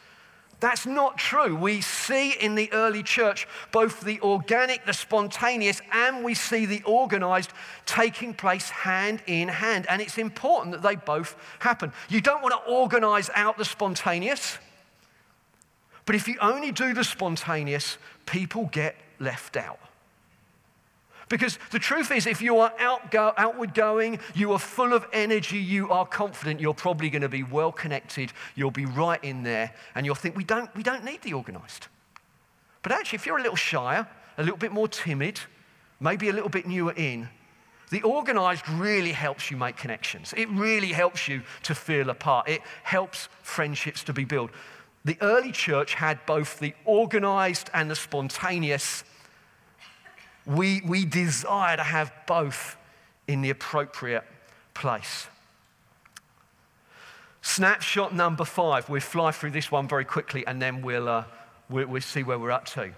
That's 0.60 0.86
not 0.86 1.18
true. 1.18 1.58
We 1.58 1.82
see 1.82 2.32
in 2.32 2.56
the 2.56 2.72
early 2.72 3.04
church 3.04 3.48
both 3.74 4.00
the 4.00 4.22
organic, 4.22 4.86
the 4.86 4.94
spontaneous, 4.94 5.82
and 5.92 6.24
we 6.24 6.34
see 6.34 6.66
the 6.66 6.82
organized 6.84 7.52
taking 7.86 8.34
place 8.34 8.70
hand 8.70 9.22
in 9.28 9.50
hand. 9.50 9.86
And 9.90 10.02
it's 10.02 10.18
important 10.18 10.72
that 10.72 10.82
they 10.82 10.96
both 10.96 11.36
happen. 11.60 11.92
You 12.08 12.22
don't 12.22 12.42
want 12.42 12.54
to 12.54 12.72
organize 12.72 13.30
out 13.36 13.58
the 13.58 13.66
spontaneous. 13.66 14.58
But 16.06 16.16
if 16.16 16.28
you 16.28 16.38
only 16.42 16.72
do 16.72 16.94
the 16.94 17.04
spontaneous, 17.04 17.98
people 18.26 18.70
get 18.72 18.96
left 19.20 19.58
out. 19.58 19.80
Because 21.30 21.58
the 21.72 21.80
truth 21.80 22.12
is, 22.12 22.28
if 22.28 22.42
you 22.42 22.60
are 22.60 22.74
outgo- 22.78 23.34
outward 23.38 23.74
going, 23.74 24.20
you 24.36 24.52
are 24.52 24.60
full 24.60 24.94
of 24.94 25.06
energy, 25.14 25.58
you 25.58 25.90
are 25.90 26.06
confident, 26.06 26.60
you're 26.60 26.74
probably 26.74 27.10
going 27.10 27.22
to 27.22 27.30
be 27.30 27.44
well 27.44 27.72
connected, 27.72 28.34
you'll 28.56 28.72
be 28.72 28.86
right 28.86 29.24
in 29.24 29.44
there, 29.44 29.74
and 29.96 30.06
you'll 30.06 30.16
think, 30.16 30.36
we 30.36 30.44
don't, 30.44 30.74
we 30.76 30.84
don't 30.84 31.04
need 31.04 31.22
the 31.22 31.34
organized. 31.34 31.88
But 32.82 32.92
actually, 32.92 33.16
if 33.16 33.26
you're 33.26 33.38
a 33.38 33.42
little 33.42 33.56
shyer, 33.56 34.08
a 34.38 34.44
little 34.44 34.58
bit 34.58 34.72
more 34.72 34.88
timid, 34.88 35.40
maybe 36.00 36.30
a 36.30 36.34
little 36.34 36.50
bit 36.50 36.68
newer 36.68 36.94
in, 36.96 37.30
the 37.90 38.02
organized 38.02 38.68
really 38.70 39.12
helps 39.12 39.52
you 39.52 39.58
make 39.58 39.78
connections. 39.78 40.34
It 40.36 40.50
really 40.50 40.92
helps 40.92 41.28
you 41.28 41.42
to 41.64 41.76
feel 41.76 42.10
a 42.10 42.16
part. 42.16 42.50
It 42.50 42.62
helps 42.82 43.30
friendships 43.44 44.04
to 44.06 44.14
be 44.14 44.26
built. 44.26 44.52
The 45.06 45.18
early 45.22 45.52
church 45.52 45.96
had 45.96 46.26
both 46.26 46.60
the 46.60 46.74
organized 46.86 47.70
and 47.74 47.92
the 47.92 47.96
spontaneous. 47.96 49.04
We, 50.46 50.82
we 50.86 51.06
desire 51.06 51.78
to 51.78 51.84
have 51.84 52.14
both 52.26 52.78
in 53.28 53.42
the 53.42 53.50
appropriate 53.50 54.24
place. 54.74 55.28
Snapshot 57.42 58.16
number 58.16 58.46
five. 58.46 58.88
We'll 58.88 59.02
fly 59.02 59.32
through 59.32 59.52
this 59.52 59.70
one 59.70 59.88
very 59.88 60.06
quickly 60.06 60.48
and 60.48 60.62
then 60.62 60.82
we'll, 60.82 61.10
uh, 61.10 61.26
we'll, 61.70 61.88
we'll 61.88 62.02
see 62.02 62.24
where 62.24 62.40
we're 62.40 62.52
up 62.52 62.66
to. 62.68 62.94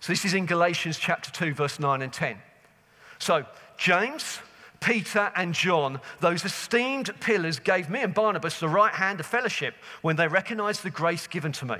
So, 0.00 0.12
this 0.12 0.24
is 0.24 0.34
in 0.34 0.46
Galatians 0.46 0.98
chapter 0.98 1.30
2, 1.30 1.54
verse 1.54 1.80
9 1.80 2.02
and 2.02 2.12
10. 2.12 2.36
So, 3.18 3.46
James, 3.78 4.40
Peter 4.80 5.32
and 5.34 5.54
John, 5.54 6.00
those 6.20 6.44
esteemed 6.44 7.10
pillars, 7.20 7.58
gave 7.58 7.90
me 7.90 8.02
and 8.02 8.14
Barnabas 8.14 8.60
the 8.60 8.68
right 8.68 8.92
hand 8.92 9.20
of 9.20 9.26
fellowship 9.26 9.74
when 10.02 10.16
they 10.16 10.28
recognized 10.28 10.82
the 10.82 10.90
grace 10.90 11.26
given 11.26 11.52
to 11.52 11.64
me. 11.64 11.76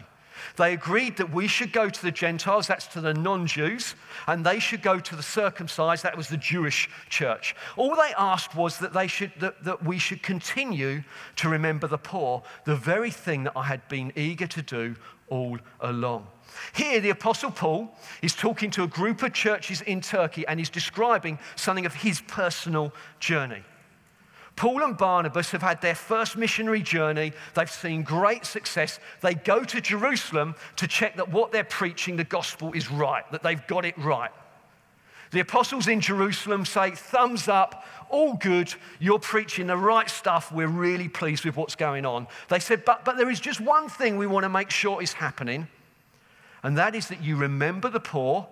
They 0.57 0.73
agreed 0.73 1.17
that 1.17 1.33
we 1.33 1.49
should 1.49 1.73
go 1.73 1.89
to 1.89 2.03
the 2.03 2.11
Gentiles, 2.11 2.67
that's 2.67 2.87
to 2.89 3.01
the 3.01 3.15
non 3.15 3.47
Jews, 3.47 3.95
and 4.27 4.45
they 4.45 4.59
should 4.59 4.83
go 4.83 5.01
to 5.01 5.17
the 5.17 5.23
circumcised, 5.23 6.03
that 6.03 6.17
was 6.17 6.29
the 6.29 6.37
Jewish 6.37 6.89
church. 7.09 7.55
All 7.77 7.95
they 7.97 8.13
asked 8.17 8.55
was 8.55 8.79
that, 8.79 8.93
they 8.93 9.07
should, 9.07 9.33
that, 9.41 9.65
that 9.65 9.85
we 9.85 9.99
should 9.99 10.23
continue 10.23 11.03
to 11.37 11.49
remember 11.49 11.87
the 11.87 11.99
poor, 11.99 12.43
the 12.65 12.77
very 12.77 13.11
thing 13.11 13.45
that 13.45 13.57
I 13.57 13.65
had 13.65 13.87
been 13.89 14.13
eager 14.17 14.47
to 14.47 14.63
do 14.63 14.97
all 15.29 15.59
along. 15.81 16.27
Here, 16.75 17.01
the 17.01 17.11
Apostle 17.11 17.51
Paul 17.51 17.95
is 18.23 18.35
talking 18.35 18.71
to 18.73 18.85
a 18.85 18.87
group 18.87 19.23
of 19.23 19.33
churches 19.33 19.83
in 19.83 20.01
Turkey 20.01 20.47
and 20.47 20.59
he's 20.59 20.71
describing 20.71 21.39
something 21.57 21.87
of 21.87 21.95
his 21.95 22.21
personal 22.23 22.93
journey. 23.21 23.63
Paul 24.57 24.83
and 24.85 24.97
Barnabas 24.97 25.51
have 25.51 25.61
had 25.61 25.83
their 25.83 25.95
first 25.95 26.37
missionary 26.37 26.81
journey. 26.81 27.33
They've 27.55 27.71
seen 27.71 28.03
great 28.03 28.47
success. 28.47 28.99
They 29.21 29.35
go 29.35 29.65
to 29.65 29.81
Jerusalem 29.83 30.55
to 30.77 30.87
check 30.87 31.17
that 31.17 31.31
what 31.31 31.53
they're 31.53 31.63
preaching, 31.63 32.17
the 32.17 32.25
gospel, 32.25 32.73
is 32.73 32.91
right, 32.91 33.31
that 33.33 33.43
they've 33.43 33.67
got 33.67 33.85
it 33.85 33.97
right. 33.99 34.31
The 35.31 35.41
apostles 35.41 35.89
in 35.89 36.01
Jerusalem 36.01 36.65
say, 36.65 36.93
thumbs 36.93 37.49
up, 37.49 37.85
all 38.09 38.35
good, 38.35 38.73
you're 39.01 39.19
preaching 39.19 39.67
the 39.67 39.77
right 39.77 40.09
stuff, 40.09 40.53
we're 40.53 40.69
really 40.69 41.09
pleased 41.09 41.45
with 41.45 41.57
what's 41.57 41.75
going 41.75 42.07
on. 42.07 42.29
They 42.49 42.61
said, 42.61 42.85
but, 42.85 43.05
but 43.05 43.17
there 43.17 43.29
is 43.29 43.41
just 43.41 43.61
one 43.61 43.89
thing 43.89 44.17
we 44.17 44.27
want 44.27 44.45
to 44.45 44.49
make 44.49 44.71
sure 44.71 45.03
is 45.03 45.15
happening, 45.15 45.69
and 46.63 46.79
that 46.79 46.95
is 46.95 47.09
that 47.09 47.23
you 47.23 47.37
remember 47.37 47.91
the 47.91 48.01
poor, 48.01 48.47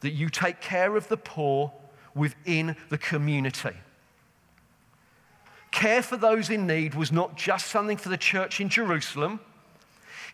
that 0.00 0.10
you 0.10 0.28
take 0.28 0.60
care 0.60 0.96
of 0.96 1.08
the 1.08 1.16
poor 1.16 1.72
within 2.14 2.76
the 2.88 2.98
community. 2.98 3.74
Care 5.70 6.02
for 6.02 6.16
those 6.16 6.50
in 6.50 6.66
need 6.66 6.94
was 6.94 7.12
not 7.12 7.36
just 7.36 7.68
something 7.68 7.96
for 7.96 8.08
the 8.08 8.16
church 8.16 8.60
in 8.60 8.68
Jerusalem, 8.68 9.38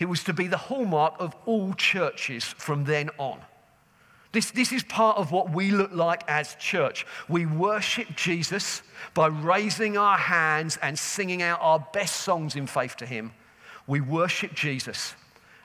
it 0.01 0.07
was 0.07 0.25
to 0.25 0.33
be 0.33 0.47
the 0.47 0.57
hallmark 0.57 1.15
of 1.19 1.35
all 1.45 1.75
churches 1.75 2.45
from 2.45 2.85
then 2.85 3.11
on. 3.19 3.41
This, 4.37 4.51
this 4.51 4.71
is 4.71 4.85
part 4.85 5.17
of 5.17 5.33
what 5.33 5.49
we 5.49 5.71
look 5.71 5.93
like 5.95 6.23
as 6.29 6.57
church. 6.57 7.07
We 7.27 7.47
worship 7.47 8.15
Jesus 8.17 8.83
by 9.15 9.29
raising 9.29 9.97
our 9.97 10.19
hands 10.19 10.79
and 10.83 10.99
singing 10.99 11.41
out 11.41 11.59
our 11.63 11.79
best 11.95 12.17
songs 12.17 12.55
in 12.55 12.67
faith 12.67 12.97
to 12.97 13.07
Him. 13.07 13.33
We 13.87 14.03
worship 14.03 14.53
Jesus 14.53 15.15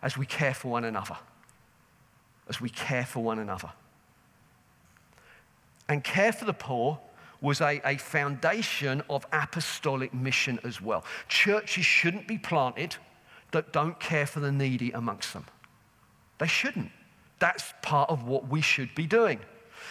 as 0.01 0.17
we 0.17 0.25
care 0.25 0.53
for 0.53 0.69
one 0.69 0.85
another. 0.85 1.17
As 2.47 2.61
we 2.61 2.69
care 2.69 3.05
for 3.05 3.21
one 3.21 3.39
another. 3.39 3.71
And 5.89 6.01
care 6.01 6.31
for 6.31 6.45
the 6.45 6.53
poor 6.53 6.97
was 7.41 7.59
a, 7.59 7.81
a 7.83 7.97
foundation 7.97 9.03
of 9.09 9.27
apostolic 9.33 10.13
mission 10.13 10.61
as 10.63 10.81
well. 10.81 11.03
Churches 11.27 11.83
shouldn't 11.83 12.25
be 12.25 12.37
planted 12.37 12.95
that 13.51 13.73
don't 13.73 13.99
care 13.99 14.25
for 14.25 14.39
the 14.39 14.49
needy 14.49 14.91
amongst 14.91 15.33
them. 15.33 15.45
They 16.37 16.47
shouldn't. 16.47 16.91
That's 17.41 17.73
part 17.81 18.11
of 18.11 18.23
what 18.23 18.47
we 18.47 18.61
should 18.61 18.93
be 18.93 19.07
doing. 19.07 19.39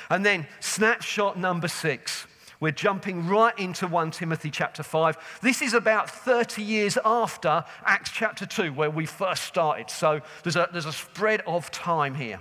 And 0.08 0.24
then, 0.24 0.46
snapshot 0.60 1.36
number 1.36 1.66
six. 1.66 2.28
We're 2.60 2.70
jumping 2.70 3.26
right 3.26 3.58
into 3.58 3.88
1 3.88 4.12
Timothy 4.12 4.50
chapter 4.50 4.84
5. 4.84 5.40
This 5.42 5.60
is 5.60 5.74
about 5.74 6.08
30 6.08 6.62
years 6.62 6.96
after 7.04 7.64
Acts 7.84 8.10
chapter 8.12 8.46
2, 8.46 8.72
where 8.72 8.90
we 8.90 9.04
first 9.04 9.44
started. 9.44 9.90
So 9.90 10.20
there's 10.44 10.54
a, 10.54 10.68
there's 10.70 10.86
a 10.86 10.92
spread 10.92 11.42
of 11.44 11.72
time 11.72 12.14
here. 12.14 12.38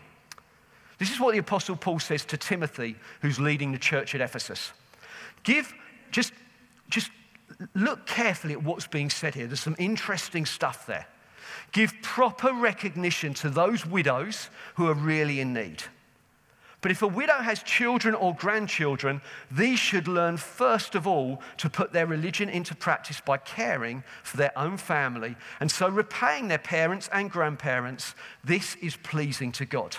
This 1.00 1.10
is 1.12 1.20
what 1.20 1.32
the 1.32 1.40
Apostle 1.40 1.76
Paul 1.76 1.98
says 2.00 2.24
to 2.26 2.38
Timothy, 2.38 2.96
who's 3.22 3.40
leading 3.40 3.72
the 3.72 3.80
church 3.80 4.14
at 4.14 4.22
Ephesus. 4.22 4.74
Give, 5.42 5.74
just, 6.12 6.34
just 6.90 7.10
look 7.74 8.06
carefully 8.06 8.54
at 8.54 8.62
what's 8.62 8.86
being 8.86 9.10
said 9.10 9.34
here. 9.34 9.48
There's 9.48 9.60
some 9.60 9.78
interesting 9.80 10.46
stuff 10.46 10.86
there. 10.86 11.08
Give 11.72 11.94
proper 12.02 12.54
recognition 12.54 13.34
to 13.36 13.50
those 13.50 13.86
widows 13.86 14.50
who 14.76 14.88
are 14.88 14.94
really 14.94 15.40
in 15.40 15.54
need. 15.54 15.84
But 16.82 16.92
if 16.92 17.02
a 17.02 17.08
widow 17.08 17.40
has 17.42 17.62
children 17.62 18.16
or 18.16 18.34
grandchildren, 18.34 19.22
these 19.52 19.80
should 19.80 20.08
learn 20.08 20.38
first 20.38 20.96
of 20.96 21.06
all 21.06 21.42
to 21.58 21.70
put 21.70 21.92
their 21.92 22.08
religion 22.08 22.48
into 22.48 22.74
practice 22.74 23.20
by 23.20 23.38
caring 23.38 24.04
for 24.24 24.38
their 24.38 24.58
own 24.58 24.78
family 24.78 25.36
and 25.60 25.70
so 25.70 25.90
repaying 25.90 26.48
their 26.48 26.58
parents 26.58 27.10
and 27.12 27.30
grandparents. 27.30 28.16
This 28.46 28.76
is 28.76 28.96
pleasing 28.96 29.52
to 29.54 29.66
God. 29.66 29.98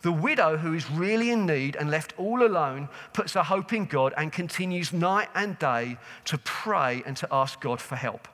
The 0.00 0.12
widow 0.12 0.56
who 0.56 0.72
is 0.72 0.90
really 0.90 1.30
in 1.30 1.46
need 1.46 1.76
and 1.76 1.90
left 1.90 2.14
all 2.18 2.42
alone 2.42 2.88
puts 3.12 3.34
her 3.34 3.42
hope 3.42 3.72
in 3.72 3.84
God 3.84 4.14
and 4.16 4.32
continues 4.32 4.92
night 4.92 5.28
and 5.34 5.58
day 5.58 5.98
to 6.26 6.38
pray 6.38 7.02
and 7.04 7.16
to 7.18 7.28
ask 7.30 7.60
God 7.60 7.82
for 7.82 7.96
help. 7.96 8.28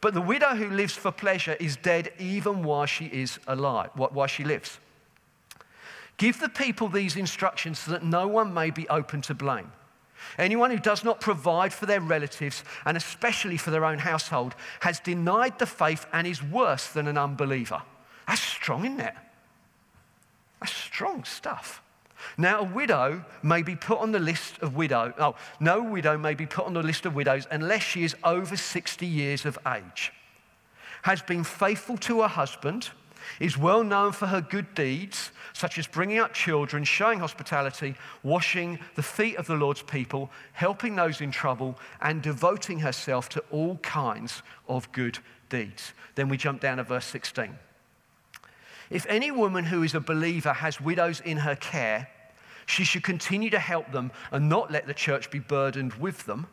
But 0.00 0.14
the 0.14 0.20
widow 0.20 0.54
who 0.54 0.70
lives 0.70 0.94
for 0.94 1.10
pleasure 1.10 1.54
is 1.54 1.76
dead 1.76 2.12
even 2.18 2.62
while 2.62 2.86
she 2.86 3.06
is 3.06 3.38
alive, 3.46 3.90
while 3.94 4.26
she 4.26 4.44
lives. 4.44 4.78
Give 6.16 6.38
the 6.38 6.48
people 6.48 6.88
these 6.88 7.16
instructions 7.16 7.78
so 7.78 7.92
that 7.92 8.02
no 8.02 8.26
one 8.26 8.52
may 8.52 8.70
be 8.70 8.88
open 8.88 9.22
to 9.22 9.34
blame. 9.34 9.72
Anyone 10.36 10.70
who 10.70 10.78
does 10.78 11.04
not 11.04 11.20
provide 11.20 11.72
for 11.72 11.86
their 11.86 12.00
relatives, 12.00 12.64
and 12.84 12.96
especially 12.96 13.56
for 13.56 13.70
their 13.70 13.84
own 13.84 13.98
household, 13.98 14.54
has 14.80 15.00
denied 15.00 15.58
the 15.58 15.66
faith 15.66 16.06
and 16.12 16.26
is 16.26 16.42
worse 16.42 16.88
than 16.88 17.06
an 17.06 17.16
unbeliever. 17.16 17.82
That's 18.26 18.40
strong, 18.40 18.84
isn't 18.84 19.00
it? 19.00 19.14
That's 20.60 20.72
strong 20.72 21.24
stuff. 21.24 21.82
Now, 22.36 22.60
a 22.60 22.64
widow 22.64 23.24
may 23.42 23.62
be 23.62 23.76
put 23.76 23.98
on 23.98 24.12
the 24.12 24.18
list 24.18 24.58
of 24.60 24.74
widow. 24.76 25.12
Oh, 25.18 25.34
no 25.60 25.82
widow 25.82 26.18
may 26.18 26.34
be 26.34 26.46
put 26.46 26.66
on 26.66 26.74
the 26.74 26.82
list 26.82 27.06
of 27.06 27.14
widows 27.14 27.46
unless 27.50 27.82
she 27.82 28.04
is 28.04 28.16
over 28.24 28.56
60 28.56 29.06
years 29.06 29.44
of 29.44 29.58
age, 29.66 30.12
has 31.02 31.22
been 31.22 31.44
faithful 31.44 31.96
to 31.98 32.22
her 32.22 32.28
husband, 32.28 32.90
is 33.40 33.58
well 33.58 33.84
known 33.84 34.12
for 34.12 34.26
her 34.26 34.40
good 34.40 34.74
deeds, 34.74 35.30
such 35.52 35.78
as 35.78 35.86
bringing 35.86 36.18
up 36.18 36.32
children, 36.32 36.84
showing 36.84 37.18
hospitality, 37.18 37.94
washing 38.22 38.78
the 38.94 39.02
feet 39.02 39.36
of 39.36 39.46
the 39.46 39.54
Lord's 39.54 39.82
people, 39.82 40.30
helping 40.52 40.96
those 40.96 41.20
in 41.20 41.30
trouble, 41.30 41.78
and 42.00 42.22
devoting 42.22 42.80
herself 42.80 43.28
to 43.30 43.44
all 43.50 43.76
kinds 43.78 44.42
of 44.68 44.90
good 44.92 45.18
deeds. 45.48 45.92
Then 46.14 46.28
we 46.28 46.36
jump 46.36 46.60
down 46.60 46.78
to 46.78 46.84
verse 46.84 47.06
16. 47.06 47.56
If 48.90 49.06
any 49.08 49.30
woman 49.30 49.64
who 49.64 49.82
is 49.82 49.94
a 49.94 50.00
believer 50.00 50.52
has 50.52 50.80
widows 50.80 51.20
in 51.20 51.38
her 51.38 51.56
care, 51.56 52.08
she 52.66 52.84
should 52.84 53.02
continue 53.02 53.50
to 53.50 53.58
help 53.58 53.92
them 53.92 54.12
and 54.30 54.48
not 54.48 54.70
let 54.70 54.86
the 54.86 54.94
church 54.94 55.30
be 55.30 55.38
burdened 55.38 55.94
with 55.94 56.26
them, 56.26 56.46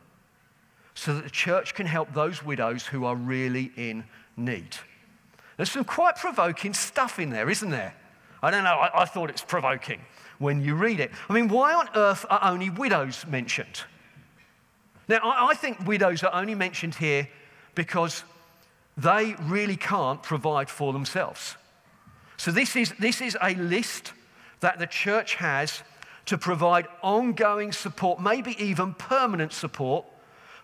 so 0.94 1.14
that 1.14 1.24
the 1.24 1.30
church 1.30 1.74
can 1.74 1.86
help 1.86 2.12
those 2.14 2.42
widows 2.42 2.86
who 2.86 3.04
are 3.04 3.14
really 3.14 3.70
in 3.76 4.04
need. 4.36 4.76
There's 5.56 5.70
some 5.70 5.84
quite 5.84 6.16
provoking 6.16 6.74
stuff 6.74 7.18
in 7.18 7.30
there, 7.30 7.50
isn't 7.50 7.70
there? 7.70 7.94
I 8.42 8.50
don't 8.50 8.64
know, 8.64 8.74
I, 8.74 9.02
I 9.02 9.04
thought 9.04 9.30
it's 9.30 9.42
provoking 9.42 10.00
when 10.38 10.62
you 10.62 10.74
read 10.74 11.00
it. 11.00 11.10
I 11.28 11.32
mean, 11.32 11.48
why 11.48 11.74
on 11.74 11.88
earth 11.94 12.24
are 12.28 12.40
only 12.42 12.70
widows 12.70 13.26
mentioned? 13.26 13.82
Now, 15.08 15.18
I, 15.22 15.48
I 15.48 15.54
think 15.54 15.86
widows 15.86 16.22
are 16.22 16.34
only 16.34 16.54
mentioned 16.54 16.94
here 16.94 17.28
because 17.74 18.24
they 18.96 19.36
really 19.42 19.76
can't 19.76 20.22
provide 20.22 20.70
for 20.70 20.92
themselves. 20.92 21.56
So, 22.36 22.50
this 22.50 22.76
is, 22.76 22.92
this 22.98 23.20
is 23.20 23.36
a 23.40 23.54
list 23.54 24.12
that 24.60 24.78
the 24.78 24.86
church 24.86 25.34
has 25.36 25.82
to 26.26 26.36
provide 26.36 26.86
ongoing 27.02 27.72
support, 27.72 28.20
maybe 28.20 28.60
even 28.62 28.94
permanent 28.94 29.52
support, 29.52 30.04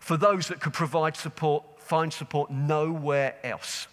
for 0.01 0.17
those 0.17 0.49
that 0.49 0.61
could 0.61 0.73
provide 0.73 1.17
support, 1.17 1.65
find 1.81 2.13
support 2.13 2.51
nowhere 2.51 3.37
else. 3.45 3.87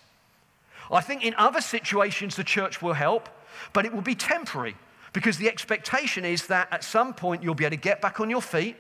I 0.92 1.02
think 1.02 1.24
in 1.24 1.36
other 1.36 1.62
situations 1.62 2.36
the 2.36 2.44
church 2.44 2.82
will 2.82 2.94
help, 2.94 3.30
but 3.74 3.86
it 3.86 3.94
will 3.94 4.02
be 4.02 4.15
temporary 4.15 4.76
because 5.13 5.38
the 5.38 5.48
expectation 5.48 6.26
is 6.26 6.48
that 6.48 6.68
at 6.72 6.84
some 6.84 7.13
point 7.13 7.44
you'll 7.44 7.56
be 7.56 7.65
able 7.65 7.78
to 7.78 7.82
get 7.82 8.02
back 8.02 8.20
on 8.20 8.30
your 8.30 8.42
feet. 8.42 8.76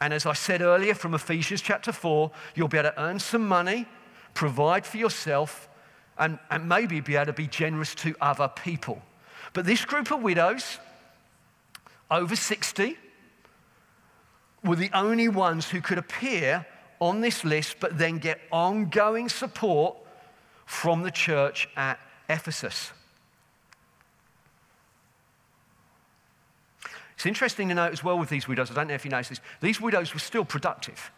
And 0.00 0.14
as 0.14 0.24
I 0.24 0.32
said 0.32 0.62
earlier 0.62 0.94
from 0.94 1.14
Ephesians 1.14 1.60
chapter 1.60 1.92
4, 1.92 2.30
you'll 2.54 2.68
be 2.68 2.78
able 2.78 2.90
to 2.90 3.02
earn 3.02 3.18
some 3.18 3.46
money, 3.46 3.86
provide 4.32 4.86
for 4.86 4.96
yourself, 4.96 5.67
and, 6.18 6.38
and 6.50 6.68
maybe 6.68 7.00
be 7.00 7.16
able 7.16 7.26
to 7.26 7.32
be 7.32 7.46
generous 7.46 7.94
to 7.96 8.14
other 8.20 8.48
people. 8.48 9.02
But 9.52 9.64
this 9.64 9.84
group 9.84 10.10
of 10.10 10.22
widows, 10.22 10.78
over 12.10 12.36
60, 12.36 12.96
were 14.64 14.76
the 14.76 14.90
only 14.92 15.28
ones 15.28 15.70
who 15.70 15.80
could 15.80 15.98
appear 15.98 16.66
on 17.00 17.20
this 17.20 17.44
list 17.44 17.76
but 17.80 17.96
then 17.96 18.18
get 18.18 18.40
ongoing 18.50 19.28
support 19.28 19.96
from 20.66 21.02
the 21.02 21.10
church 21.10 21.68
at 21.76 21.98
Ephesus. 22.28 22.92
It's 27.14 27.26
interesting 27.26 27.68
to 27.68 27.74
note 27.74 27.92
as 27.92 28.04
well 28.04 28.18
with 28.18 28.28
these 28.28 28.46
widows, 28.46 28.70
I 28.70 28.74
don't 28.74 28.88
know 28.88 28.94
if 28.94 29.04
you 29.04 29.10
noticed 29.10 29.30
this, 29.30 29.40
these 29.60 29.80
widows 29.80 30.12
were 30.14 30.20
still 30.20 30.44
productive. 30.44 31.10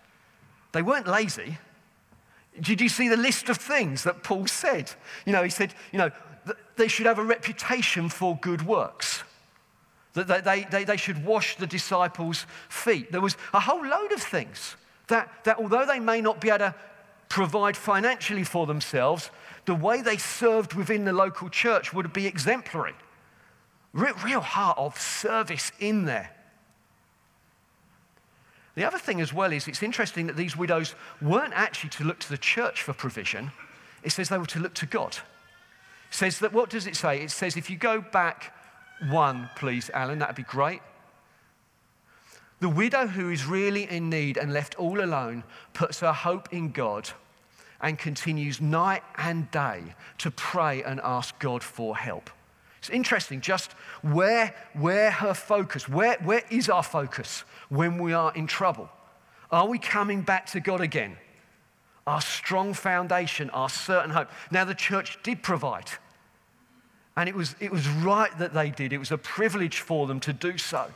They 0.72 0.82
weren't 0.82 1.06
lazy. 1.06 1.58
Did 2.58 2.80
you 2.80 2.88
see 2.88 3.08
the 3.08 3.16
list 3.16 3.48
of 3.48 3.58
things 3.58 4.02
that 4.04 4.22
Paul 4.22 4.46
said? 4.46 4.92
You 5.26 5.32
know, 5.32 5.42
he 5.42 5.50
said, 5.50 5.74
you 5.92 5.98
know, 5.98 6.10
they 6.76 6.88
should 6.88 7.06
have 7.06 7.18
a 7.18 7.24
reputation 7.24 8.08
for 8.08 8.36
good 8.36 8.66
works. 8.66 9.22
That 10.14 10.26
they, 10.26 10.40
they, 10.40 10.66
they, 10.70 10.84
they 10.84 10.96
should 10.96 11.24
wash 11.24 11.56
the 11.56 11.66
disciples' 11.66 12.46
feet. 12.68 13.12
There 13.12 13.20
was 13.20 13.36
a 13.54 13.60
whole 13.60 13.84
load 13.84 14.12
of 14.12 14.20
things 14.20 14.76
that, 15.06 15.30
that 15.44 15.58
although 15.58 15.86
they 15.86 16.00
may 16.00 16.20
not 16.20 16.40
be 16.40 16.48
able 16.48 16.58
to 16.58 16.74
provide 17.28 17.76
financially 17.76 18.44
for 18.44 18.66
themselves, 18.66 19.30
the 19.66 19.74
way 19.74 20.02
they 20.02 20.16
served 20.16 20.74
within 20.74 21.04
the 21.04 21.12
local 21.12 21.48
church 21.48 21.92
would 21.92 22.12
be 22.12 22.26
exemplary. 22.26 22.94
Real, 23.92 24.14
real 24.24 24.40
heart 24.40 24.78
of 24.78 24.98
service 24.98 25.70
in 25.78 26.04
there. 26.06 26.30
The 28.80 28.86
other 28.86 28.98
thing 28.98 29.20
as 29.20 29.30
well 29.30 29.52
is 29.52 29.68
it's 29.68 29.82
interesting 29.82 30.26
that 30.28 30.38
these 30.38 30.56
widows 30.56 30.94
weren't 31.20 31.52
actually 31.52 31.90
to 31.90 32.04
look 32.04 32.18
to 32.20 32.30
the 32.30 32.38
church 32.38 32.80
for 32.80 32.94
provision. 32.94 33.52
It 34.02 34.08
says 34.08 34.30
they 34.30 34.38
were 34.38 34.46
to 34.46 34.58
look 34.58 34.72
to 34.76 34.86
God. 34.86 35.18
It 36.08 36.14
says 36.14 36.38
that, 36.38 36.54
what 36.54 36.70
does 36.70 36.86
it 36.86 36.96
say? 36.96 37.20
It 37.20 37.30
says, 37.30 37.58
if 37.58 37.68
you 37.68 37.76
go 37.76 38.00
back 38.00 38.54
one, 39.10 39.50
please, 39.54 39.90
Alan, 39.92 40.20
that'd 40.20 40.34
be 40.34 40.44
great. 40.44 40.80
The 42.60 42.70
widow 42.70 43.06
who 43.06 43.28
is 43.28 43.44
really 43.44 43.82
in 43.82 44.08
need 44.08 44.38
and 44.38 44.50
left 44.50 44.76
all 44.76 45.04
alone 45.04 45.44
puts 45.74 46.00
her 46.00 46.14
hope 46.14 46.50
in 46.50 46.72
God 46.72 47.10
and 47.82 47.98
continues 47.98 48.62
night 48.62 49.02
and 49.18 49.50
day 49.50 49.94
to 50.16 50.30
pray 50.30 50.82
and 50.84 51.02
ask 51.04 51.38
God 51.38 51.62
for 51.62 51.98
help. 51.98 52.30
It's 52.80 52.88
interesting 52.88 53.42
just 53.42 53.72
where, 54.02 54.54
where 54.72 55.10
her 55.10 55.34
focus, 55.34 55.86
where, 55.86 56.16
where 56.24 56.42
is 56.50 56.70
our 56.70 56.82
focus 56.82 57.44
when 57.68 57.98
we 57.98 58.14
are 58.14 58.32
in 58.34 58.46
trouble? 58.46 58.88
Are 59.50 59.68
we 59.68 59.78
coming 59.78 60.22
back 60.22 60.46
to 60.46 60.60
God 60.60 60.80
again? 60.80 61.18
Our 62.06 62.22
strong 62.22 62.72
foundation, 62.72 63.50
our 63.50 63.68
certain 63.68 64.10
hope. 64.10 64.30
Now, 64.50 64.64
the 64.64 64.74
church 64.74 65.18
did 65.22 65.42
provide. 65.42 65.90
And 67.16 67.28
it 67.28 67.34
was, 67.34 67.54
it 67.60 67.70
was 67.70 67.86
right 67.86 68.36
that 68.38 68.54
they 68.54 68.70
did. 68.70 68.94
It 68.94 68.98
was 68.98 69.12
a 69.12 69.18
privilege 69.18 69.80
for 69.80 70.06
them 70.06 70.18
to 70.20 70.32
do 70.32 70.56
so. 70.56 70.90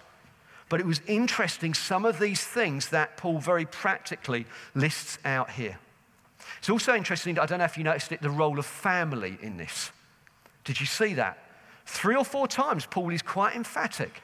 But 0.70 0.80
it 0.80 0.86
was 0.86 1.02
interesting, 1.06 1.74
some 1.74 2.06
of 2.06 2.18
these 2.18 2.42
things 2.42 2.88
that 2.88 3.18
Paul 3.18 3.40
very 3.40 3.66
practically 3.66 4.46
lists 4.74 5.18
out 5.26 5.50
here. 5.50 5.78
It's 6.58 6.70
also 6.70 6.94
interesting, 6.94 7.38
I 7.38 7.44
don't 7.44 7.58
know 7.58 7.66
if 7.66 7.76
you 7.76 7.84
noticed 7.84 8.10
it, 8.10 8.22
the 8.22 8.30
role 8.30 8.58
of 8.58 8.64
family 8.64 9.36
in 9.42 9.58
this. 9.58 9.90
Did 10.64 10.80
you 10.80 10.86
see 10.86 11.12
that? 11.14 11.38
Three 11.86 12.16
or 12.16 12.24
four 12.24 12.48
times, 12.48 12.86
Paul 12.86 13.10
is 13.10 13.22
quite 13.22 13.54
emphatic 13.54 14.22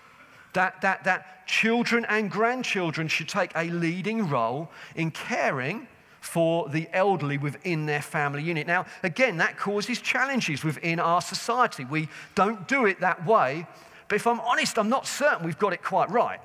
that, 0.52 0.80
that, 0.80 1.04
that 1.04 1.46
children 1.46 2.04
and 2.08 2.30
grandchildren 2.30 3.06
should 3.06 3.28
take 3.28 3.52
a 3.54 3.64
leading 3.64 4.28
role 4.28 4.70
in 4.96 5.10
caring 5.10 5.86
for 6.20 6.68
the 6.68 6.88
elderly 6.92 7.38
within 7.38 7.86
their 7.86 8.02
family 8.02 8.42
unit. 8.42 8.66
Now, 8.66 8.84
again, 9.02 9.36
that 9.38 9.56
causes 9.56 10.00
challenges 10.00 10.64
within 10.64 10.98
our 10.98 11.20
society. 11.20 11.84
We 11.84 12.08
don't 12.34 12.66
do 12.66 12.86
it 12.86 13.00
that 13.00 13.24
way 13.24 13.66
but 14.10 14.16
if 14.16 14.26
I'm 14.26 14.40
honest, 14.40 14.76
I'm 14.76 14.88
not 14.88 15.06
certain 15.06 15.46
we've 15.46 15.58
got 15.58 15.72
it 15.72 15.84
quite 15.84 16.10
right. 16.10 16.40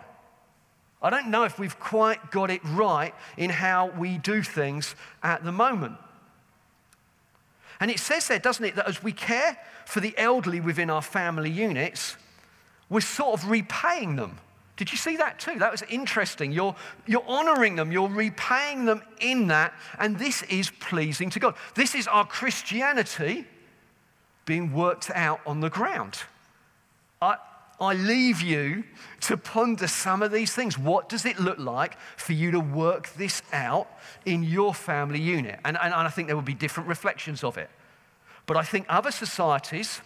I 1.02 1.10
don't 1.10 1.32
know 1.32 1.46
if 1.46 1.58
we've 1.58 1.78
quite 1.80 2.30
got 2.30 2.52
it 2.52 2.62
right 2.64 3.14
in 3.38 3.50
how 3.50 3.88
we 3.88 4.20
do 4.20 4.44
things 4.44 4.96
at 5.24 5.44
the 5.44 5.52
moment. 5.52 5.98
And 7.80 7.92
it 7.92 8.00
says 8.00 8.28
there, 8.28 8.40
doesn't 8.40 8.66
it, 8.66 8.76
that 8.76 8.88
as 8.88 9.04
we 9.04 9.12
care 9.12 9.58
for 9.86 10.00
the 10.00 10.14
elderly 10.18 10.60
within 10.60 10.90
our 10.90 11.02
family 11.02 11.50
units, 11.50 12.16
we're 12.90 13.02
sort 13.02 13.40
of 13.40 13.50
repaying 13.50 14.16
them. 14.16 14.38
Did 14.78 14.92
you 14.92 14.98
see 14.98 15.18
that 15.18 15.40
too? 15.40 15.58
That 15.60 15.72
was 15.72 15.84
interesting. 15.84 16.52
You're, 16.52 16.76
you're 17.08 17.24
honoring 17.28 17.76
them, 17.76 17.92
you're 17.92 18.10
repaying 18.10 18.86
them 18.86 19.02
in 19.22 19.48
that, 19.48 19.74
and 20.00 20.20
this 20.20 20.44
is 20.44 20.70
pleasing 20.70 21.30
to 21.32 21.40
God. 21.40 21.56
This 21.76 21.96
is 21.96 22.08
our 22.08 22.26
Christianity 22.26 23.46
being 24.46 24.74
worked 24.74 25.10
out 25.12 25.40
on 25.46 25.62
the 25.62 25.70
ground. 25.70 26.20
I 27.80 27.94
leave 27.94 28.42
you 28.42 28.84
to 29.22 29.36
ponder 29.36 29.88
some 29.88 30.22
of 30.22 30.32
these 30.32 30.54
things. 30.54 30.78
What 30.78 31.10
does 31.10 31.26
it 31.26 31.40
look 31.40 31.60
like 31.60 32.00
for 32.16 32.34
you 32.34 32.52
to 32.52 32.60
work 32.60 33.14
this 33.14 33.42
out 33.52 33.90
in 34.26 34.44
your 34.44 34.74
family 34.74 35.20
unit? 35.20 35.60
And, 35.66 35.78
and, 35.78 35.94
and 35.94 36.08
I 36.08 36.10
think 36.10 36.28
there 36.28 36.36
will 36.36 36.44
be 36.44 36.54
different 36.54 36.88
reflections 36.88 37.44
of 37.44 37.58
it. 37.58 37.70
But 38.46 38.58
I 38.58 38.64
think 38.64 38.86
other 38.88 39.12
societies 39.12 40.02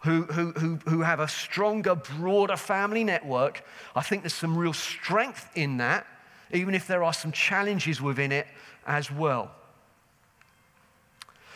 who, 0.00 0.22
who, 0.24 0.52
who, 0.52 0.76
who 0.88 1.00
have 1.02 1.20
a 1.20 1.28
stronger, 1.28 1.94
broader 1.94 2.56
family 2.56 3.04
network, 3.04 3.64
I 3.94 4.02
think 4.02 4.22
there's 4.22 4.34
some 4.34 4.56
real 4.56 4.72
strength 4.72 5.48
in 5.54 5.78
that, 5.78 6.06
even 6.52 6.74
if 6.74 6.86
there 6.86 7.04
are 7.04 7.12
some 7.12 7.32
challenges 7.32 8.02
within 8.02 8.32
it 8.32 8.46
as 8.86 9.10
well. 9.10 9.52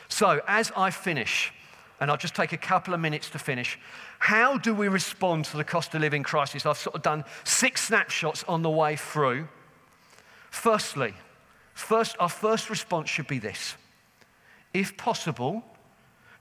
So, 0.08 0.40
as 0.46 0.72
I 0.76 0.90
finish, 0.90 1.52
and 2.00 2.10
I'll 2.10 2.16
just 2.16 2.34
take 2.34 2.52
a 2.52 2.58
couple 2.58 2.94
of 2.94 3.00
minutes 3.00 3.28
to 3.30 3.38
finish. 3.38 3.78
How 4.18 4.58
do 4.58 4.74
we 4.74 4.88
respond 4.88 5.44
to 5.46 5.56
the 5.56 5.64
cost 5.64 5.94
of 5.94 6.00
living 6.00 6.22
crisis? 6.22 6.66
I've 6.66 6.76
sort 6.76 6.96
of 6.96 7.02
done 7.02 7.24
six 7.44 7.86
snapshots 7.86 8.44
on 8.44 8.62
the 8.62 8.70
way 8.70 8.96
through. 8.96 9.48
Firstly, 10.50 11.14
first, 11.74 12.16
our 12.18 12.28
first 12.28 12.68
response 12.68 13.08
should 13.08 13.28
be 13.28 13.38
this. 13.38 13.76
If 14.74 14.96
possible, 14.96 15.64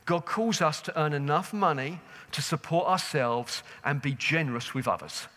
God 0.06 0.26
calls 0.26 0.62
us 0.62 0.82
to 0.82 1.00
earn 1.00 1.14
enough 1.14 1.54
money 1.54 2.00
to 2.32 2.42
support 2.42 2.88
ourselves 2.88 3.64
and 3.84 4.02
be 4.02 4.14
generous 4.14 4.74
with 4.74 4.88
others. 4.88 5.28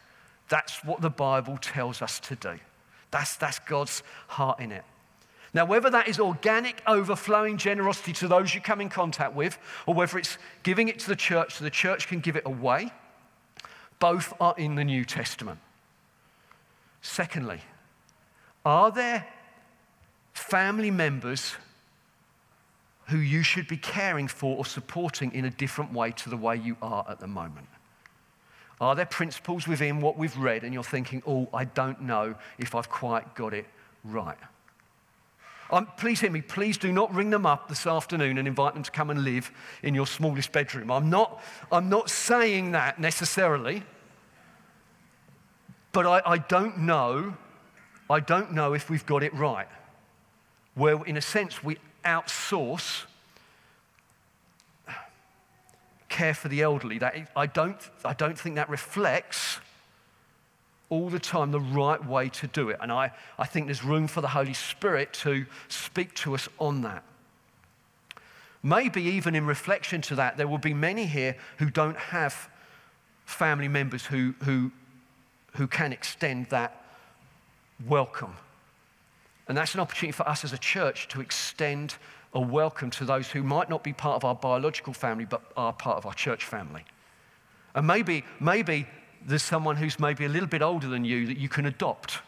That's 0.49 0.85
what 0.85 1.01
the 1.01 1.11
Bible 1.11 1.59
tells 1.59 2.03
us 2.03 2.19
to 2.21 2.37
do. 2.37 2.59
That's, 3.11 3.37
that's 3.37 3.59
God's 3.61 4.03
heart 4.29 4.61
in 4.61 4.73
it. 4.73 4.85
Now, 5.53 5.65
whether 5.65 5.91
that 5.91 6.07
is 6.07 6.21
organic, 6.21 6.83
overflowing 6.87 7.57
generosity 7.57 8.13
to 8.15 8.29
those 8.29 8.55
you 8.55 8.61
come 8.61 8.81
in 8.81 8.89
contact 8.89 9.35
with, 9.35 9.59
or 9.87 9.95
whether 9.95 10.19
it's 10.19 10.39
giving 10.63 10.89
it 10.89 10.99
to 11.01 11.09
the 11.09 11.17
church 11.17 11.55
so 11.55 11.65
the 11.65 11.71
church 11.71 12.07
can 12.07 12.21
give 12.21 12.37
it 12.37 12.47
away, 12.47 12.93
both 13.99 14.33
are 14.41 14.55
in 14.57 14.77
the 14.77 14.85
New 14.85 15.05
Testament. 15.05 15.59
Secondly, 17.03 17.61
are 18.65 18.93
there 18.93 19.27
family 20.33 20.91
members 20.91 21.55
who 23.09 23.19
you 23.19 23.43
should 23.43 23.67
be 23.67 23.77
caring 23.77 24.29
for 24.29 24.57
or 24.57 24.65
supporting 24.65 25.33
in 25.33 25.45
a 25.45 25.51
different 25.51 25.93
way 25.93 26.13
to 26.13 26.31
the 26.31 26.37
way 26.37 26.57
you 26.57 26.77
are 26.81 27.05
at 27.09 27.19
the 27.19 27.27
moment? 27.27 27.67
Are 28.81 28.95
there 28.95 29.07
principles 29.07 29.67
within 29.67 30.01
what 30.01 30.17
we've 30.17 30.37
read 30.37 30.63
and 30.63 30.73
you're 30.73 30.85
thinking, 30.85 31.23
oh, 31.27 31.49
I 31.53 31.65
don't 31.65 32.03
know 32.03 32.35
if 32.59 32.75
I've 32.75 32.89
quite 32.89 33.35
got 33.35 33.53
it 33.53 33.67
right? 34.05 34.39
Um, 35.73 35.87
please 35.97 36.21
hear 36.21 36.31
me. 36.31 36.41
Please 36.41 36.77
do 36.77 36.91
not 36.93 37.15
ring 37.15 37.31
them 37.31 37.47
up 37.47 37.69
this 37.69 37.87
afternoon 37.87 38.39
and 38.39 38.49
invite 38.49 38.75
them 38.75 38.83
to 38.83 38.91
come 38.91 39.11
and 39.11 39.23
live 39.23 39.53
in 39.83 39.95
your 39.95 40.07
smallest 40.07 40.51
bedroom. 40.51 40.91
I'm 40.91 41.09
not, 41.09 41.43
I'm 41.71 41.89
not 41.89 42.11
saying 42.11 42.73
that 42.73 42.99
necessarily, 42.99 43.85
but 45.93 46.07
I, 46.07 46.23
I 46.27 46.39
don't 46.39 46.79
know. 46.79 47.35
I 48.09 48.19
don't 48.19 48.53
know 48.53 48.73
if 48.73 48.91
we've 48.91 49.07
got 49.07 49.23
it 49.23 49.33
right. 49.35 49.69
Where, 50.75 51.05
in 51.05 51.17
a 51.17 51.21
sense, 51.21 51.63
we 51.63 51.79
outsource 52.05 53.05
care 56.09 56.35
for 56.35 56.49
the 56.49 56.63
elderly. 56.63 56.99
That, 56.99 57.31
I, 57.37 57.47
don't, 57.47 57.79
I 58.05 58.13
don't 58.13 58.37
think 58.39 58.57
that 58.57 58.69
reflects 58.69 59.61
all 60.91 61.09
the 61.09 61.19
time 61.19 61.53
the 61.53 61.61
right 61.61 62.05
way 62.05 62.29
to 62.29 62.47
do 62.49 62.69
it. 62.69 62.77
And 62.81 62.93
I, 62.93 63.13
I 63.39 63.47
think 63.47 63.67
there's 63.67 63.85
room 63.85 64.07
for 64.07 64.21
the 64.21 64.29
Holy 64.29 64.53
Spirit 64.53 65.13
to 65.15 65.47
speak 65.69 66.15
to 66.17 66.35
us 66.35 66.49
on 66.59 66.83
that. 66.83 67.05
Maybe 68.63 69.03
even 69.03 69.35
in 69.35 69.47
reflection 69.47 70.03
to 70.03 70.17
that, 70.17 70.37
there 70.37 70.47
will 70.47 70.59
be 70.59 70.75
many 70.75 71.07
here 71.07 71.37
who 71.59 71.71
don't 71.71 71.97
have 71.97 72.51
family 73.25 73.69
members 73.69 74.05
who, 74.05 74.35
who, 74.43 74.71
who 75.55 75.67
can 75.67 75.93
extend 75.93 76.47
that 76.51 76.85
welcome. 77.87 78.35
And 79.49 79.57
that's 79.57 79.75
an 79.75 79.81
opportunity 79.81 80.13
for 80.13 80.29
us 80.29 80.45
as 80.45 80.53
a 80.53 80.59
church 80.59 81.09
to 81.09 81.21
extend 81.21 81.95
a 82.35 82.41
welcome 82.41 82.91
to 82.91 83.05
those 83.05 83.31
who 83.31 83.43
might 83.43 83.71
not 83.71 83.83
be 83.83 83.93
part 83.93 84.17
of 84.17 84.25
our 84.25 84.35
biological 84.35 84.93
family, 84.93 85.25
but 85.25 85.43
are 85.57 85.73
part 85.73 85.97
of 85.97 86.07
our 86.07 86.15
church 86.15 86.45
family. 86.45 86.85
And 87.75 87.87
maybe, 87.87 88.25
maybe 88.41 88.87
there's 89.27 89.43
someone 89.43 89.77
who's 89.77 89.99
maybe 89.99 90.25
a 90.25 90.29
little 90.29 90.49
bit 90.49 90.63
older 90.63 90.89
than 90.89 91.05
you 91.05 91.27
that 91.27 91.39
you 91.39 91.49
can 91.49 91.67
adopt 91.67 92.21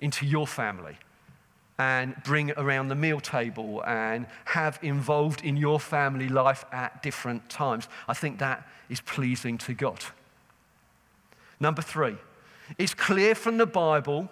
into 0.00 0.26
your 0.26 0.46
family 0.46 0.96
and 1.78 2.14
bring 2.24 2.52
around 2.52 2.88
the 2.88 2.94
meal 2.94 3.20
table 3.20 3.82
and 3.86 4.26
have 4.44 4.78
involved 4.82 5.42
in 5.42 5.56
your 5.56 5.80
family 5.80 6.28
life 6.28 6.64
at 6.72 7.02
different 7.02 7.48
times. 7.48 7.88
I 8.06 8.14
think 8.14 8.38
that 8.38 8.68
is 8.90 9.00
pleasing 9.00 9.56
to 9.58 9.72
God. 9.72 10.04
Number 11.58 11.80
three, 11.80 12.16
it's 12.78 12.94
clear 12.94 13.34
from 13.34 13.56
the 13.56 13.66
Bible 13.66 14.28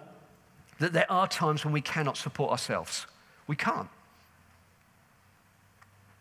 that 0.79 0.93
there 0.93 1.11
are 1.11 1.27
times 1.27 1.65
when 1.65 1.73
we 1.73 1.81
cannot 1.81 2.17
support 2.17 2.51
ourselves. 2.51 3.07
We 3.47 3.55
can't. 3.55 3.89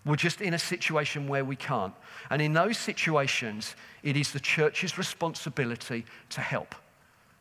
We're 0.08 0.16
just 0.16 0.40
in 0.40 0.54
a 0.54 0.58
situation 0.58 1.28
where 1.28 1.44
we 1.44 1.54
can't. 1.54 1.92
And 2.30 2.40
in 2.40 2.54
those 2.54 2.78
situations, 2.78 3.76
it 4.02 4.16
is 4.16 4.32
the 4.32 4.40
church's 4.40 4.96
responsibility 4.96 6.06
to 6.30 6.40
help 6.40 6.74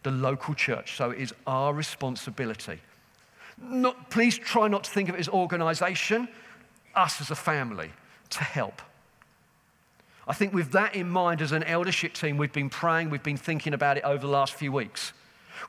the 0.04 0.12
local 0.12 0.54
church. 0.54 0.98
So 0.98 1.12
it 1.12 1.20
is 1.20 1.34
our 1.48 1.74
responsibility. 1.74 2.82
Not, 3.58 4.10
please 4.10 4.38
try 4.38 4.68
not 4.68 4.84
to 4.84 4.92
think 4.92 5.08
of 5.08 5.16
it 5.16 5.20
as 5.20 5.30
organization, 5.30 6.28
us 6.94 7.22
as 7.22 7.32
a 7.32 7.36
family 7.36 7.90
to 8.32 8.44
help. 8.44 8.82
I 10.28 10.34
think 10.34 10.54
with 10.54 10.74
that 10.74 10.94
in 10.94 11.08
mind, 11.08 11.42
as 11.42 11.54
an 11.54 11.64
eldership 11.64 12.12
team, 12.12 12.36
we've 12.36 12.52
been 12.52 12.70
praying, 12.70 13.10
we've 13.10 13.24
been 13.24 13.38
thinking 13.38 13.74
about 13.74 13.96
it 13.96 14.04
over 14.04 14.28
the 14.28 14.32
last 14.32 14.56
few 14.56 14.74
weeks. 14.74 15.14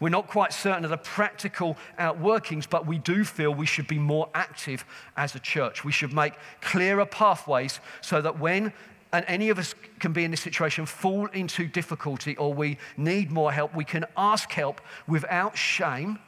We're 0.01 0.09
not 0.09 0.27
quite 0.27 0.53
certain 0.53 0.85
of 0.85 0.91
the 0.91 0.99
practical 0.99 1.77
outworkings, 1.99 2.69
but 2.69 2.87
we 2.87 2.99
do 2.99 3.25
feel 3.25 3.55
we 3.55 3.67
should 3.67 3.89
be 3.89 3.99
more 3.99 4.29
active 4.35 4.85
as 5.17 5.35
a 5.35 5.41
church. 5.41 5.85
We 5.85 5.93
should 5.93 6.13
make 6.13 6.35
clearer 6.61 7.07
pathways 7.07 7.81
so 8.01 8.21
that 8.21 8.39
when 8.39 8.73
and 9.13 9.25
any 9.27 9.49
of 9.49 9.59
us 9.59 9.75
can 10.01 10.13
be 10.13 10.25
in 10.25 10.31
this 10.31 10.41
situation, 10.41 10.85
fall 10.85 11.27
into 11.27 11.67
difficulty 11.67 12.37
or 12.37 12.53
we 12.53 12.77
need 12.97 13.31
more 13.31 13.51
help, 13.51 13.75
we 13.75 13.85
can 13.85 14.05
ask 14.17 14.51
help 14.53 14.81
without 15.07 15.57
shame 15.57 16.19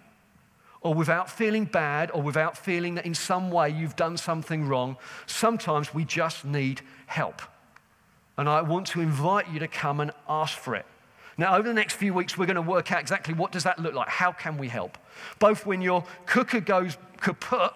or 0.80 0.94
without 0.94 1.30
feeling 1.30 1.66
bad 1.66 2.10
or 2.12 2.22
without 2.22 2.56
feeling 2.56 2.94
that 2.94 3.04
in 3.04 3.14
some 3.14 3.50
way 3.50 3.68
you've 3.68 3.96
done 3.96 4.16
something 4.16 4.66
wrong. 4.66 4.96
Sometimes 5.26 5.92
we 5.92 6.04
just 6.04 6.44
need 6.44 6.80
help. 7.06 7.42
And 8.38 8.48
I 8.48 8.62
want 8.62 8.86
to 8.88 9.02
invite 9.02 9.50
you 9.50 9.58
to 9.58 9.68
come 9.68 10.00
and 10.00 10.12
ask 10.26 10.56
for 10.56 10.74
it. 10.74 10.86
Now, 11.40 11.56
over 11.56 11.66
the 11.66 11.72
next 11.72 11.94
few 11.94 12.12
weeks, 12.12 12.36
we're 12.36 12.44
going 12.44 12.56
to 12.56 12.60
work 12.60 12.92
out 12.92 13.00
exactly 13.00 13.32
what 13.32 13.50
does 13.50 13.64
that 13.64 13.78
look 13.78 13.94
like? 13.94 14.10
How 14.10 14.30
can 14.30 14.58
we 14.58 14.68
help? 14.68 14.98
Both 15.38 15.64
when 15.64 15.80
your 15.80 16.04
cooker 16.26 16.60
goes 16.60 16.98
kaput 17.18 17.72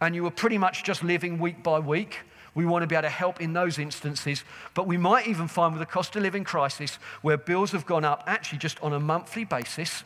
and 0.00 0.14
you 0.14 0.24
are 0.26 0.30
pretty 0.30 0.56
much 0.56 0.84
just 0.84 1.02
living 1.02 1.40
week 1.40 1.64
by 1.64 1.80
week, 1.80 2.20
we 2.54 2.64
want 2.64 2.84
to 2.84 2.86
be 2.86 2.94
able 2.94 3.02
to 3.02 3.08
help 3.08 3.40
in 3.40 3.54
those 3.54 3.80
instances. 3.80 4.44
But 4.74 4.86
we 4.86 4.96
might 4.96 5.26
even 5.26 5.48
find 5.48 5.74
with 5.74 5.80
the 5.80 5.92
cost 5.92 6.14
of 6.14 6.22
living 6.22 6.44
crisis 6.44 7.00
where 7.22 7.36
bills 7.36 7.72
have 7.72 7.86
gone 7.86 8.04
up 8.04 8.22
actually 8.28 8.58
just 8.58 8.80
on 8.84 8.92
a 8.92 9.00
monthly 9.00 9.42
basis, 9.42 10.04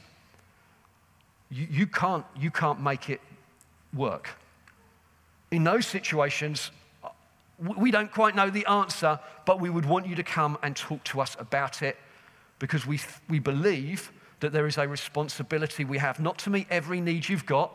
you, 1.50 1.66
you, 1.70 1.86
can't, 1.86 2.24
you 2.34 2.50
can't 2.50 2.80
make 2.80 3.10
it 3.10 3.20
work. 3.92 4.30
In 5.50 5.64
those 5.64 5.86
situations, 5.86 6.70
we 7.58 7.90
don't 7.90 8.10
quite 8.10 8.34
know 8.34 8.48
the 8.48 8.64
answer, 8.64 9.20
but 9.44 9.60
we 9.60 9.68
would 9.68 9.84
want 9.84 10.06
you 10.06 10.14
to 10.14 10.22
come 10.22 10.56
and 10.62 10.74
talk 10.74 11.04
to 11.04 11.20
us 11.20 11.36
about 11.38 11.82
it 11.82 11.98
because 12.58 12.86
we, 12.86 13.00
we 13.28 13.38
believe 13.38 14.12
that 14.40 14.52
there 14.52 14.66
is 14.66 14.78
a 14.78 14.86
responsibility 14.86 15.84
we 15.84 15.98
have 15.98 16.20
not 16.20 16.38
to 16.38 16.50
meet 16.50 16.66
every 16.70 17.00
need 17.00 17.28
you've 17.28 17.46
got, 17.46 17.72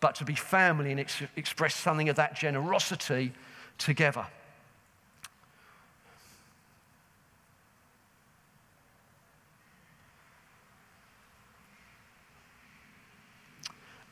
but 0.00 0.14
to 0.16 0.24
be 0.24 0.34
family 0.34 0.90
and 0.90 1.00
ex- 1.00 1.22
express 1.36 1.74
something 1.74 2.08
of 2.08 2.16
that 2.16 2.34
generosity 2.34 3.32
together. 3.78 4.26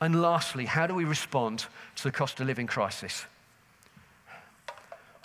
And 0.01 0.23
lastly, 0.23 0.66
how 0.66 0.87
do 0.87 0.94
we 0.94 1.05
respond 1.05 1.66
to 1.97 2.03
the 2.05 2.12
cost 2.12 2.38
of 2.38 2.47
living 2.47 2.68
crisis? 2.68 3.25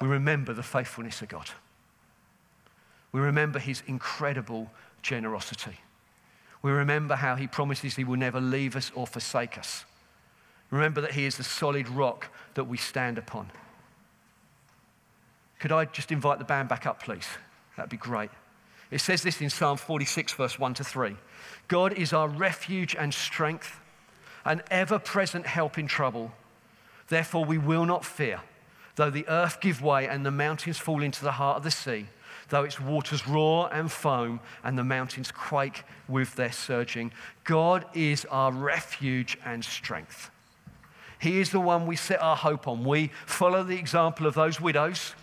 We 0.02 0.08
remember 0.08 0.54
the 0.54 0.64
faithfulness 0.64 1.22
of 1.22 1.28
God 1.30 1.50
we 3.14 3.22
remember 3.22 3.60
his 3.60 3.82
incredible 3.88 4.70
generosity. 5.02 5.80
We 6.62 6.72
remember 6.72 7.16
how 7.16 7.36
he 7.36 7.48
promises 7.48 7.96
he 7.96 8.04
will 8.04 8.18
never 8.18 8.42
leave 8.42 8.76
us 8.76 8.92
or 8.96 9.08
forsake 9.08 9.58
us. 9.58 9.86
Remember 10.72 11.00
that 11.02 11.12
he 11.12 11.26
is 11.26 11.38
the 11.38 11.44
solid 11.44 11.88
rock 11.88 12.30
that 12.56 12.64
we 12.64 12.78
stand 12.78 13.18
upon. 13.18 13.52
Could 15.60 15.72
I 15.72 15.86
just 15.86 16.12
invite 16.12 16.40
the 16.40 16.46
band 16.46 16.68
back 16.68 16.86
up, 16.88 17.04
please? 17.04 17.28
That'd 17.78 17.92
be 17.92 17.98
great. 17.98 18.32
It 18.90 19.00
says 19.00 19.22
this 19.22 19.42
in 19.42 19.50
Psalm 19.50 19.78
46, 19.78 20.34
verse 20.34 20.60
1 20.60 20.74
to 20.76 20.84
3 20.84 21.16
God 21.68 21.94
is 21.94 22.14
our 22.14 22.28
refuge 22.28 22.96
and 22.96 23.14
strength, 23.14 23.80
an 24.44 24.62
ever 24.72 24.98
present 24.98 25.46
help 25.46 25.78
in 25.78 25.88
trouble. 25.88 26.32
Therefore, 27.10 27.46
we 27.46 27.58
will 27.58 27.86
not 27.86 28.06
fear, 28.06 28.42
though 28.96 29.10
the 29.10 29.28
earth 29.28 29.62
give 29.62 29.82
way 29.82 30.08
and 30.08 30.26
the 30.26 30.32
mountains 30.32 30.80
fall 30.80 31.04
into 31.04 31.24
the 31.24 31.34
heart 31.34 31.58
of 31.58 31.64
the 31.64 31.72
sea 31.72 32.08
though 32.54 32.64
its 32.64 32.80
waters 32.80 33.28
roar 33.28 33.68
and 33.74 33.92
foam 33.92 34.40
and 34.64 34.78
the 34.78 34.84
mountains 34.84 35.32
quake 35.32 35.86
with 36.08 36.36
their 36.36 36.52
surging. 36.52 37.12
God 37.46 37.84
is 37.96 38.26
our 38.26 38.52
refuge 38.52 39.40
and 39.44 39.66
strength. 39.66 40.30
He 41.20 41.40
is 41.40 41.50
the 41.50 41.60
one 41.60 41.88
we 41.88 41.96
set 41.96 42.22
our 42.22 42.36
hope 42.36 42.68
on. 42.68 42.84
We 42.84 43.10
follow 43.26 43.64
the 43.64 43.80
example 43.80 44.28
of 44.28 44.36
those 44.36 44.62
widows 44.62 45.16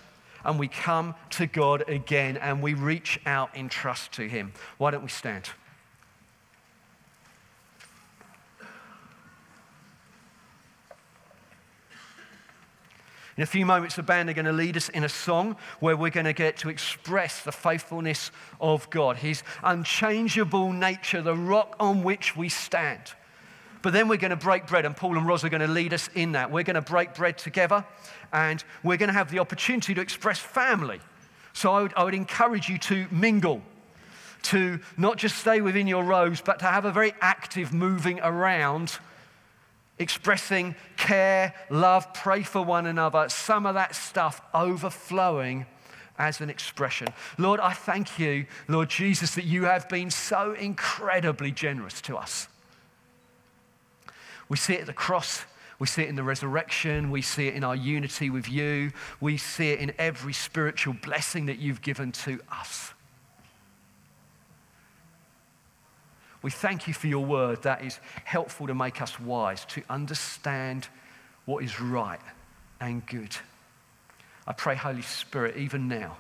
and 0.44 0.58
we 0.58 0.66
come 0.66 1.14
to 1.30 1.46
God 1.46 1.88
again 1.88 2.36
and 2.36 2.60
we 2.60 2.74
reach 2.74 3.20
out 3.24 3.54
in 3.54 3.68
trust 3.68 4.10
to 4.14 4.28
Him. 4.28 4.52
Why 4.78 4.90
don't 4.90 5.04
we 5.04 5.08
stand? 5.08 5.50
In 13.40 13.44
a 13.44 13.46
few 13.46 13.64
moments, 13.64 13.96
the 13.96 14.02
band 14.02 14.28
are 14.28 14.34
going 14.34 14.44
to 14.44 14.52
lead 14.52 14.76
us 14.76 14.90
in 14.90 15.02
a 15.02 15.08
song 15.08 15.56
where 15.78 15.96
we're 15.96 16.10
going 16.10 16.26
to 16.26 16.34
get 16.34 16.58
to 16.58 16.68
express 16.68 17.40
the 17.42 17.50
faithfulness 17.50 18.30
of 18.60 18.90
God, 18.90 19.16
His 19.16 19.42
unchangeable 19.64 20.74
nature, 20.74 21.22
the 21.22 21.34
rock 21.34 21.74
on 21.80 22.02
which 22.02 22.36
we 22.36 22.50
stand. 22.50 23.00
But 23.80 23.94
then 23.94 24.08
we're 24.08 24.18
going 24.18 24.28
to 24.28 24.36
break 24.36 24.66
bread, 24.66 24.84
and 24.84 24.94
Paul 24.94 25.16
and 25.16 25.26
Roz 25.26 25.42
are 25.42 25.48
going 25.48 25.62
to 25.62 25.72
lead 25.72 25.94
us 25.94 26.10
in 26.14 26.32
that. 26.32 26.50
We're 26.50 26.64
going 26.64 26.74
to 26.74 26.82
break 26.82 27.14
bread 27.14 27.38
together, 27.38 27.82
and 28.30 28.62
we're 28.84 28.98
going 28.98 29.08
to 29.08 29.14
have 29.14 29.30
the 29.30 29.38
opportunity 29.38 29.94
to 29.94 30.02
express 30.02 30.38
family. 30.38 31.00
So 31.54 31.72
I 31.72 31.80
would, 31.80 31.94
I 31.96 32.04
would 32.04 32.14
encourage 32.14 32.68
you 32.68 32.76
to 32.76 33.06
mingle, 33.10 33.62
to 34.42 34.80
not 34.98 35.16
just 35.16 35.38
stay 35.38 35.62
within 35.62 35.86
your 35.86 36.04
rows, 36.04 36.42
but 36.42 36.58
to 36.58 36.66
have 36.66 36.84
a 36.84 36.92
very 36.92 37.14
active 37.22 37.72
moving 37.72 38.20
around 38.20 38.98
expressing 40.00 40.74
care, 40.96 41.54
love, 41.70 42.12
pray 42.12 42.42
for 42.42 42.64
one 42.64 42.86
another, 42.86 43.28
some 43.28 43.66
of 43.66 43.74
that 43.74 43.94
stuff 43.94 44.40
overflowing 44.52 45.66
as 46.18 46.40
an 46.40 46.50
expression. 46.50 47.08
Lord, 47.38 47.60
I 47.60 47.72
thank 47.72 48.18
you, 48.18 48.46
Lord 48.66 48.88
Jesus, 48.90 49.34
that 49.36 49.44
you 49.44 49.64
have 49.64 49.88
been 49.88 50.10
so 50.10 50.52
incredibly 50.52 51.52
generous 51.52 52.00
to 52.02 52.16
us. 52.16 52.48
We 54.48 54.56
see 54.56 54.74
it 54.74 54.80
at 54.80 54.86
the 54.86 54.92
cross, 54.92 55.44
We 55.80 55.86
see 55.86 56.02
it 56.02 56.10
in 56.10 56.14
the 56.14 56.22
resurrection. 56.22 57.10
We 57.10 57.22
see 57.22 57.48
it 57.48 57.54
in 57.54 57.64
our 57.64 57.74
unity 57.74 58.28
with 58.28 58.48
you. 58.48 58.92
We 59.18 59.38
see 59.38 59.70
it 59.70 59.80
in 59.80 59.92
every 59.98 60.34
spiritual 60.34 60.92
blessing 60.92 61.46
that 61.46 61.58
you've 61.58 61.80
given 61.80 62.12
to 62.12 62.38
us. 62.52 62.92
We 66.42 66.50
thank 66.50 66.88
you 66.88 66.94
for 66.94 67.06
your 67.06 67.24
word 67.24 67.62
that 67.62 67.84
is 67.84 67.98
helpful 68.24 68.66
to 68.66 68.74
make 68.74 69.02
us 69.02 69.20
wise, 69.20 69.64
to 69.66 69.82
understand 69.90 70.88
what 71.44 71.62
is 71.62 71.80
right 71.80 72.20
and 72.80 73.04
good. 73.06 73.36
I 74.46 74.52
pray, 74.52 74.74
Holy 74.74 75.02
Spirit, 75.02 75.56
even 75.56 75.86
now, 75.86 76.16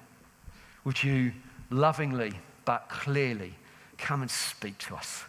would 0.84 1.02
you 1.02 1.32
lovingly 1.70 2.32
but 2.64 2.88
clearly 2.88 3.54
come 3.96 4.20
and 4.22 4.30
speak 4.30 4.76
to 4.78 4.94
us? 4.94 5.24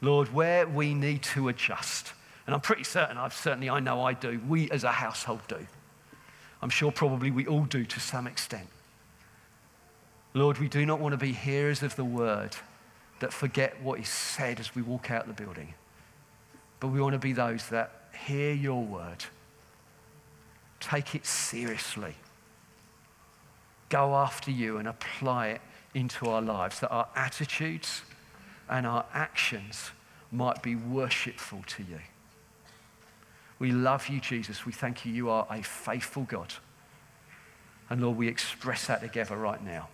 Lord, 0.00 0.32
where 0.34 0.66
we 0.66 0.92
need 0.92 1.22
to 1.22 1.48
adjust, 1.48 2.12
and 2.46 2.54
I'm 2.54 2.60
pretty 2.60 2.84
certain, 2.84 3.16
I've 3.16 3.32
certainly, 3.32 3.70
I 3.70 3.80
know 3.80 4.02
I 4.02 4.12
do, 4.12 4.40
we 4.48 4.70
as 4.70 4.84
a 4.84 4.92
household 4.92 5.40
do. 5.48 5.66
I'm 6.60 6.70
sure 6.70 6.90
probably 6.90 7.30
we 7.30 7.46
all 7.46 7.64
do 7.64 7.84
to 7.84 8.00
some 8.00 8.26
extent. 8.26 8.68
Lord, 10.34 10.58
we 10.58 10.68
do 10.68 10.84
not 10.84 10.98
want 10.98 11.12
to 11.12 11.16
be 11.16 11.32
hearers 11.32 11.82
of 11.82 11.94
the 11.94 12.04
word 12.04 12.56
that 13.20 13.32
forget 13.32 13.80
what 13.82 14.00
is 14.00 14.08
said 14.08 14.60
as 14.60 14.74
we 14.74 14.82
walk 14.82 15.10
out 15.10 15.26
the 15.26 15.32
building, 15.32 15.74
but 16.80 16.88
we 16.88 17.00
want 17.00 17.14
to 17.14 17.18
be 17.18 17.32
those 17.32 17.68
that 17.68 18.10
hear 18.26 18.52
your 18.52 18.82
word, 18.82 19.24
take 20.80 21.14
it 21.14 21.26
seriously, 21.26 22.14
go 23.88 24.14
after 24.14 24.50
you 24.50 24.78
and 24.78 24.88
apply 24.88 25.48
it 25.48 25.60
into 25.94 26.26
our 26.26 26.42
lives, 26.42 26.80
that 26.80 26.90
our 26.90 27.08
attitudes 27.14 28.02
and 28.68 28.86
our 28.86 29.04
actions 29.12 29.90
might 30.32 30.62
be 30.62 30.74
worshipful 30.74 31.62
to 31.66 31.82
you. 31.82 32.00
We 33.58 33.70
love 33.70 34.08
you, 34.08 34.20
Jesus. 34.20 34.66
We 34.66 34.72
thank 34.72 35.06
you. 35.06 35.12
You 35.12 35.30
are 35.30 35.46
a 35.48 35.62
faithful 35.62 36.24
God. 36.24 36.52
And 37.88 38.02
Lord, 38.02 38.16
we 38.16 38.28
express 38.28 38.88
that 38.88 39.00
together 39.00 39.36
right 39.36 39.62
now. 39.62 39.88